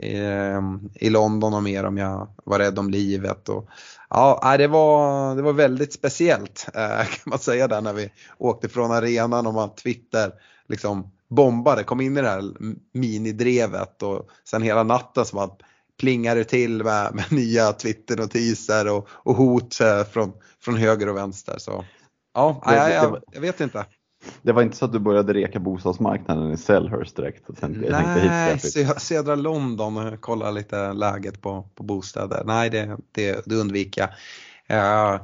[0.03, 3.49] i, ehm, i London och mer om jag var rädd om livet.
[3.49, 3.69] Och,
[4.11, 8.69] ja, det, var, det var väldigt speciellt uh, kan man säga där när vi åkte
[8.69, 10.33] från arenan och man Twitter
[10.69, 12.43] liksom bombade, kom in i det här
[12.93, 15.51] minidrevet och sen hela natten så man
[15.99, 21.17] plingar det till med, med nya Twitter-notiser och, och hot eh, från, från höger och
[21.17, 21.55] vänster.
[21.59, 21.85] Så
[22.35, 23.87] ja, det, jag, jag, jag vet inte.
[24.43, 27.59] Det var inte så att du började reka bostadsmarknaden i Selhurst direkt?
[27.61, 32.43] Sen, Nej, hit södra London och kolla lite läget på, på bostäder.
[32.45, 34.09] Nej, det, det, det undviker
[34.67, 35.15] jag.
[35.15, 35.21] Uh,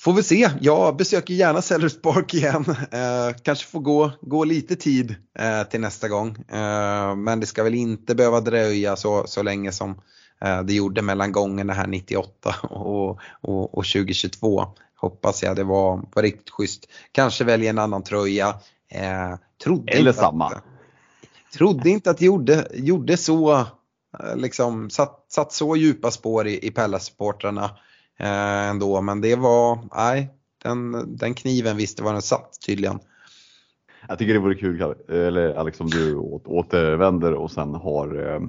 [0.00, 0.50] Får vi se.
[0.60, 2.64] Jag besöker gärna Sellers Park igen.
[2.90, 6.36] Eh, kanske får gå, gå lite tid eh, till nästa gång.
[6.48, 10.00] Eh, men det ska väl inte behöva dröja så, så länge som
[10.44, 14.64] eh, det gjorde mellan gångerna här 98 och, och, och 2022.
[14.96, 15.56] Hoppas jag.
[15.56, 16.88] Det var, var riktigt schysst.
[17.12, 18.48] Kanske välja en annan tröja.
[18.88, 20.46] Eh, trodde Eller samma.
[20.46, 20.64] Att,
[21.52, 26.66] trodde inte att det gjorde, gjorde så, eh, liksom satt, satt så djupa spår i,
[26.66, 27.70] i Pella-supportrarna
[28.20, 29.00] eh, ändå.
[29.00, 30.30] Men det var, nej,
[30.62, 32.98] den, den kniven visste var den satt tydligen.
[34.08, 38.42] Jag tycker det vore kul, eller Alex, om du återvänder och sen har, eh,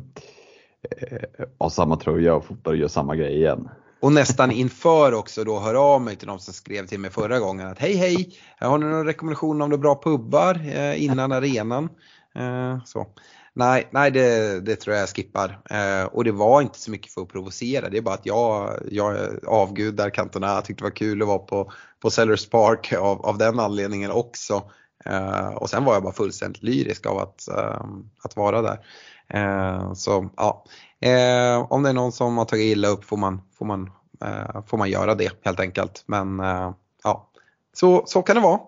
[1.01, 3.69] eh, har samma tröja och fotar och gör samma grej igen.
[4.01, 7.39] Och nästan inför också då hör av mig till de som skrev till mig förra
[7.39, 11.89] gången att hej hej, har ni någon rekommendation om några bra pubbar eh, innan arenan?
[12.35, 13.07] Eh, så.
[13.53, 15.61] Nej, nej det, det tror jag jag skippar.
[15.69, 17.89] Eh, och det var inte så mycket för att provocera.
[17.89, 20.61] Det är bara att jag, jag avgudar Cantona.
[20.61, 24.63] tyckte det var kul att vara på, på Sellers Park av, av den anledningen också.
[25.05, 27.85] Eh, och sen var jag bara fullständigt lyrisk av att, eh,
[28.23, 28.79] att vara där.
[29.27, 30.65] Eh, så ja,
[30.99, 33.91] eh, om det är någon som har tagit illa upp får man, får man,
[34.21, 36.03] eh, får man göra det helt enkelt.
[36.05, 36.71] Men eh,
[37.03, 37.29] ja,
[37.73, 38.59] så, så kan det vara.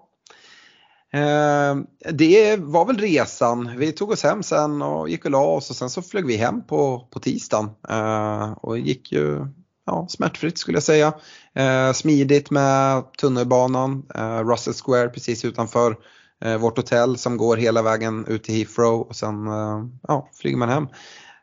[1.14, 1.76] Eh,
[2.12, 3.78] det var väl resan.
[3.78, 6.38] Vi tog oss hem sen och gick och la oss och sen så flög vi
[6.38, 7.70] hem på, på tisdagen.
[7.90, 9.48] Eh, och gick ju
[9.86, 11.14] ja, smärtfritt skulle jag säga.
[11.56, 15.98] Eh, smidigt med tunnelbanan, eh, Russell Square precis utanför
[16.46, 20.58] eh, vårt hotell som går hela vägen ut till Heathrow och sen eh, ja, flyger
[20.58, 20.88] man hem.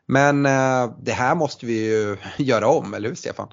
[0.05, 0.43] Men
[1.03, 3.47] det här måste vi ju göra om, eller hur Stefan?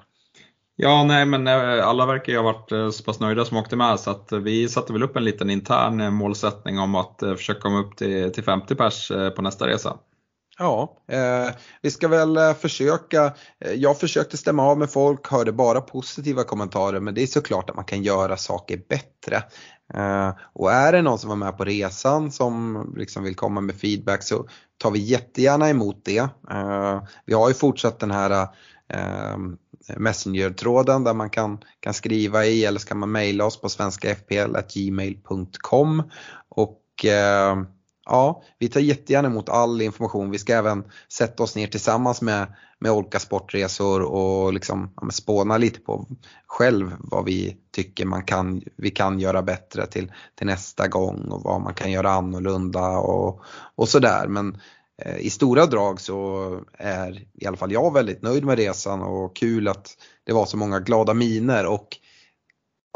[0.81, 3.75] Ja, nej men eh, alla verkar ju ha varit eh, så pass nöjda som åkte
[3.75, 7.59] med så att eh, vi satte väl upp en liten intern målsättning om att försöka
[7.59, 9.97] komma upp till, till 50 pers på nästa resa.
[10.57, 13.33] Ja, eh, vi ska väl försöka.
[13.75, 17.75] Jag försökte stämma av med folk, hörde bara positiva kommentarer men det är såklart att
[17.75, 19.35] man kan göra saker bättre.
[19.93, 23.75] Eh, och är det någon som var med på resan som liksom vill komma med
[23.75, 26.29] feedback så tar vi jättegärna emot det.
[26.51, 28.47] Eh, vi har ju fortsatt den här
[28.89, 29.57] Ehm,
[29.97, 36.03] Messenger-tråden där man kan, kan skriva i eller så kan man mejla oss på svenskafpl.gmail.com
[36.49, 37.57] och eh,
[38.05, 40.31] ja, vi tar jättegärna emot all information.
[40.31, 40.83] Vi ska även
[41.13, 46.05] sätta oss ner tillsammans med, med olika Sportresor och liksom, ja, spåna lite på
[46.47, 51.43] själv vad vi tycker man kan, vi kan göra bättre till, till nästa gång och
[51.43, 53.41] vad man kan göra annorlunda och,
[53.75, 54.27] och sådär.
[54.27, 54.57] Men
[55.01, 59.35] Eh, i stora drag så är i alla fall jag väldigt nöjd med resan och
[59.35, 61.97] kul att det var så många glada miner och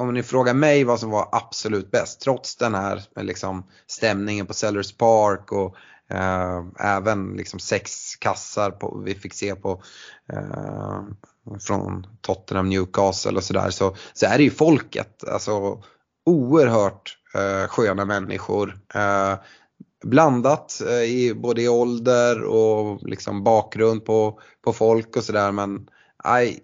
[0.01, 4.45] om ni frågar mig vad som var absolut bäst trots den här eh, liksom, stämningen
[4.45, 5.75] på Sellers Park och
[6.09, 9.83] eh, även liksom sex kassar på, vi fick se på
[10.33, 11.01] eh,
[11.59, 15.23] från Tottenham, Newcastle och sådär så, så är det ju folket.
[15.27, 15.83] Alltså
[16.25, 18.79] oerhört eh, sköna människor.
[18.93, 19.35] Eh,
[20.03, 25.87] blandat eh, i både i ålder och liksom bakgrund på, på folk och sådär men
[26.23, 26.59] aj,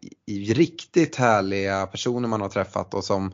[0.50, 3.34] riktigt härliga personer man har träffat och som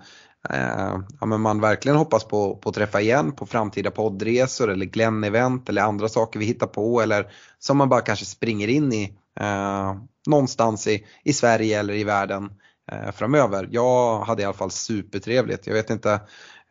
[0.49, 4.86] eh, ja, men man verkligen hoppas på, på att träffa igen på framtida poddresor eller
[4.86, 9.18] Glenn-event eller andra saker vi hittar på eller som man bara kanske springer in i
[9.39, 9.95] eh,
[10.28, 12.49] någonstans i, i Sverige eller i världen
[12.91, 13.70] eh, framöver.
[13.72, 15.68] Jag hade i alla fall supertrevligt.
[15.68, 16.22] Jag vet inte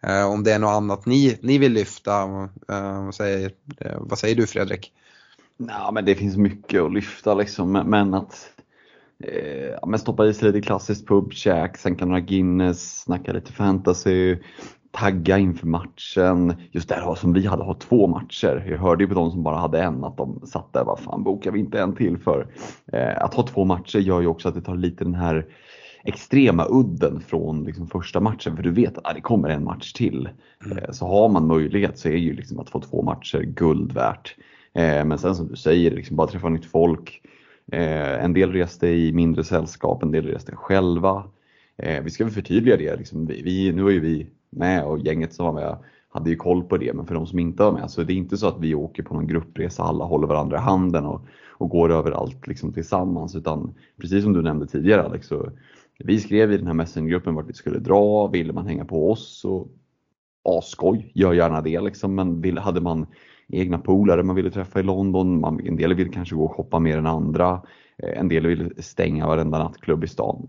[0.07, 2.23] Eh, om det är något annat ni, ni vill lyfta,
[2.69, 3.51] eh, vad, säger,
[3.81, 4.93] eh, vad säger du Fredrik?
[5.57, 8.51] Nej, men det finns mycket att lyfta liksom, men att
[9.25, 14.37] eh, men stoppa i sig lite klassiskt pubkäk, sänka några Guinness, snacka lite fantasy,
[14.91, 16.55] tagga inför matchen.
[16.73, 18.67] Just där som vi hade, ha två matcher.
[18.71, 21.25] Jag hörde ju på de som bara hade en att de satt där, vad fan
[21.25, 22.47] bokar vi inte en till för?
[22.93, 25.47] Eh, att ha två matcher gör ju också att det tar lite den här
[26.05, 29.93] extrema udden från liksom första matchen för du vet att ah, det kommer en match
[29.93, 30.29] till.
[30.65, 30.79] Mm.
[30.79, 34.37] Eh, så har man möjlighet så är ju liksom att få två matcher guld värt.
[34.75, 37.21] Eh, men sen som du säger, liksom bara träffa nytt folk.
[37.73, 41.25] Eh, en del reste i mindre sällskap, en del reste själva.
[42.03, 45.47] Vi ska väl förtydliga det, liksom, vi, nu är ju vi med och gänget som
[45.47, 45.77] var med
[46.09, 48.17] hade ju koll på det, men för de som inte var med så det är
[48.17, 51.71] inte så att vi åker på någon gruppresa, alla håller varandra i handen och, och
[51.71, 55.51] går överallt liksom tillsammans utan precis som du nämnde tidigare Alex, så
[55.99, 59.39] vi skrev i den här messengergruppen vart vi skulle dra, ville man hänga på oss
[59.41, 59.69] så
[60.45, 62.15] asskoj, gör gärna det liksom.
[62.15, 63.07] Men vill, hade man
[63.49, 66.79] egna polare man ville träffa i London, man, en del ville kanske gå och shoppa
[66.79, 67.63] mer än andra,
[67.99, 70.49] eh, en del ville stänga varenda nattklubb i stan.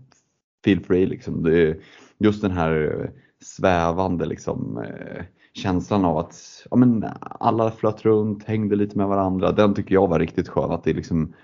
[0.64, 1.42] Feel free liksom.
[1.42, 1.76] Det,
[2.18, 6.34] just den här eh, svävande liksom, eh, känslan av att
[6.70, 9.52] ja, men alla flöt runt, hängde lite med varandra.
[9.52, 10.70] Den tycker jag var riktigt skön.
[10.70, 11.34] Att det liksom,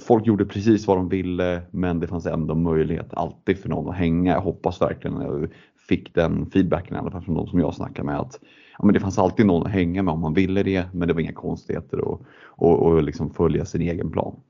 [0.00, 3.96] folk gjorde precis vad de ville men det fanns ändå möjlighet alltid för någon att
[3.96, 4.32] hänga.
[4.32, 5.48] Jag hoppas verkligen jag
[5.88, 8.20] fick den feedbacken i alla fall från de som jag snackar med.
[8.20, 8.40] att
[8.78, 11.14] ja, men Det fanns alltid någon att hänga med om man ville det men det
[11.14, 14.40] var inga konstigheter och, och, och liksom följa sin egen plan.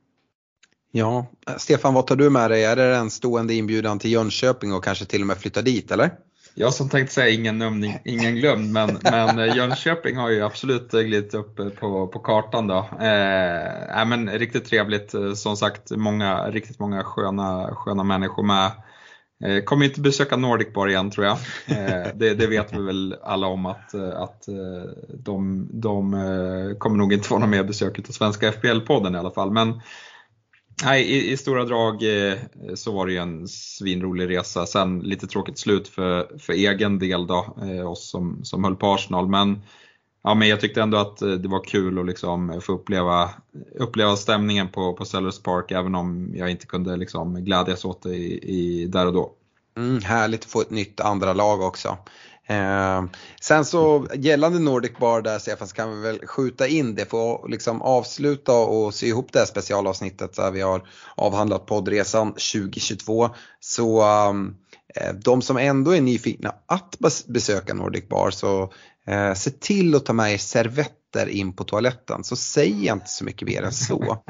[0.91, 1.27] Ja,
[1.57, 2.65] Stefan vad tar du med dig?
[2.65, 6.11] Är det en stående inbjudan till Jönköping och kanske till och med flytta dit eller?
[6.55, 10.95] Jag som tänkte säga ingen numning, ingen glömd, men, men eh, Jönköping har ju absolut
[10.95, 12.79] eh, glidit upp eh, på, på kartan då.
[12.79, 18.71] Eh, men riktigt trevligt, som sagt många, riktigt många sköna, sköna människor med.
[19.45, 21.37] Eh, kommer inte besöka Nordic Bar igen tror jag.
[21.67, 24.49] Eh, det, det, vet vi väl alla om att, att
[25.09, 26.13] de, de
[26.79, 29.51] kommer nog inte få något mer besök av Svenska FPL-podden i alla fall.
[29.51, 29.81] Men
[30.85, 32.39] Nej, i, i, stora drag eh,
[32.75, 34.67] så var det ju en svinrolig resa.
[34.67, 38.95] Sen lite tråkigt slut för, för egen del då, eh, oss som, som höll på
[38.95, 39.29] Arsenal.
[39.29, 39.63] Men,
[40.23, 43.31] ja, men jag tyckte ändå att eh, det var kul att liksom få uppleva,
[43.75, 48.15] uppleva stämningen på, på Sellers Park även om jag inte kunde liksom glädjas åt det
[48.15, 49.33] i, i där och då.
[49.77, 51.99] Mm, härligt att få ett nytt andra lag också.
[52.49, 53.05] Eh,
[53.41, 57.35] sen så gällande Nordic Bar där Stefan så kan vi väl skjuta in det för
[57.35, 63.31] att liksom avsluta och sy ihop det här specialavsnittet där vi har avhandlat poddresan 2022.
[63.61, 64.57] Så um,
[65.25, 66.97] de som ändå är nyfikna att
[67.27, 68.73] besöka Nordic Bar så
[69.07, 73.09] eh, se till att ta med er servetter in på toaletten så säger jag inte
[73.09, 74.19] så mycket mer än så.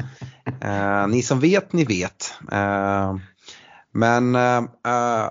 [0.63, 2.33] Eh, ni som vet, ni vet.
[3.99, 4.63] Men äh,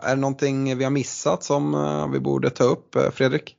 [0.03, 3.55] är det någonting vi har missat som äh, vi borde ta upp, Fredrik?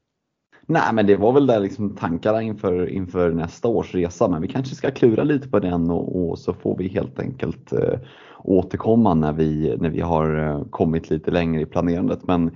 [0.66, 4.48] Nej, men det var väl där liksom tankarna inför, inför nästa års resa, men vi
[4.48, 7.98] kanske ska klura lite på den och, och så får vi helt enkelt eh,
[8.38, 12.26] återkomma när vi, när vi har kommit lite längre i planerandet.
[12.26, 12.48] Men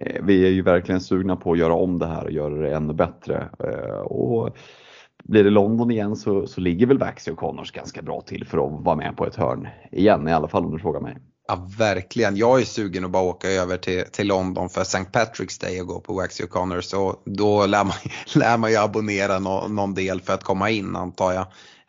[0.00, 2.74] eh, vi är ju verkligen sugna på att göra om det här och göra det
[2.74, 3.48] ännu bättre.
[3.58, 4.56] Eh, och
[5.24, 8.58] blir det London igen så, så ligger väl Baxi och Connors ganska bra till för
[8.58, 11.16] att vara med på ett hörn igen, i alla fall om du frågar mig.
[11.50, 12.36] Ja, verkligen.
[12.36, 14.98] Jag är sugen att bara åka över till, till London för St.
[14.98, 16.80] Patrick's Day och gå på Waxy O'Connor.
[16.80, 17.96] Så då lär man,
[18.34, 21.46] lär man ju abonnera no, någon del för att komma in antar jag.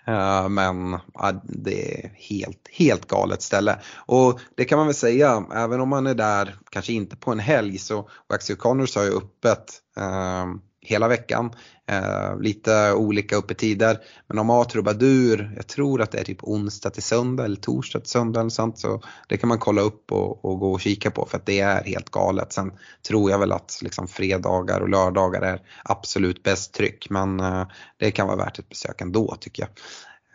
[0.07, 3.79] Uh, men ja, det är helt, helt galet ställe.
[3.95, 7.39] Och det kan man väl säga, även om man är där, kanske inte på en
[7.39, 10.55] helg, så Waxy O'Connors har ju öppet uh,
[10.89, 11.51] hela veckan.
[11.87, 13.97] Eh, lite olika öppettider.
[14.27, 17.99] Men om har trubadur, jag tror att det är typ onsdag till söndag eller torsdag
[17.99, 18.79] till söndag eller sånt.
[18.79, 21.59] Så det kan man kolla upp och, och gå och kika på för att det
[21.59, 22.53] är helt galet.
[22.53, 22.71] Sen
[23.07, 27.09] tror jag väl att liksom fredagar och lördagar är absolut bäst tryck.
[27.09, 27.67] Men eh,
[27.97, 29.69] det kan vara värt ett besök ändå tycker jag.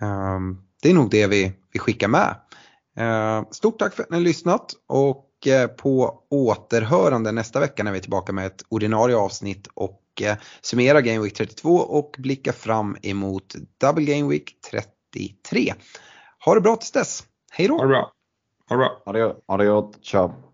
[0.09, 0.41] Eh,
[0.83, 2.37] det är nog det vi, vi skickar med.
[2.97, 7.93] Eh, stort tack för att ni har lyssnat och eh, på återhörande nästa vecka när
[7.93, 12.53] vi är tillbaka med ett ordinarie avsnitt och eh, summera Game Week 32 och blicka
[12.53, 15.75] fram emot Double Game Week 33.
[16.45, 17.25] Ha det bra tills dess.
[17.53, 17.77] Hej då!
[17.77, 18.13] Ha det bra.
[18.69, 19.03] Ha det bra.
[19.07, 19.45] Ha det gott.
[19.47, 19.99] Ha det gott.
[20.03, 20.54] Ciao.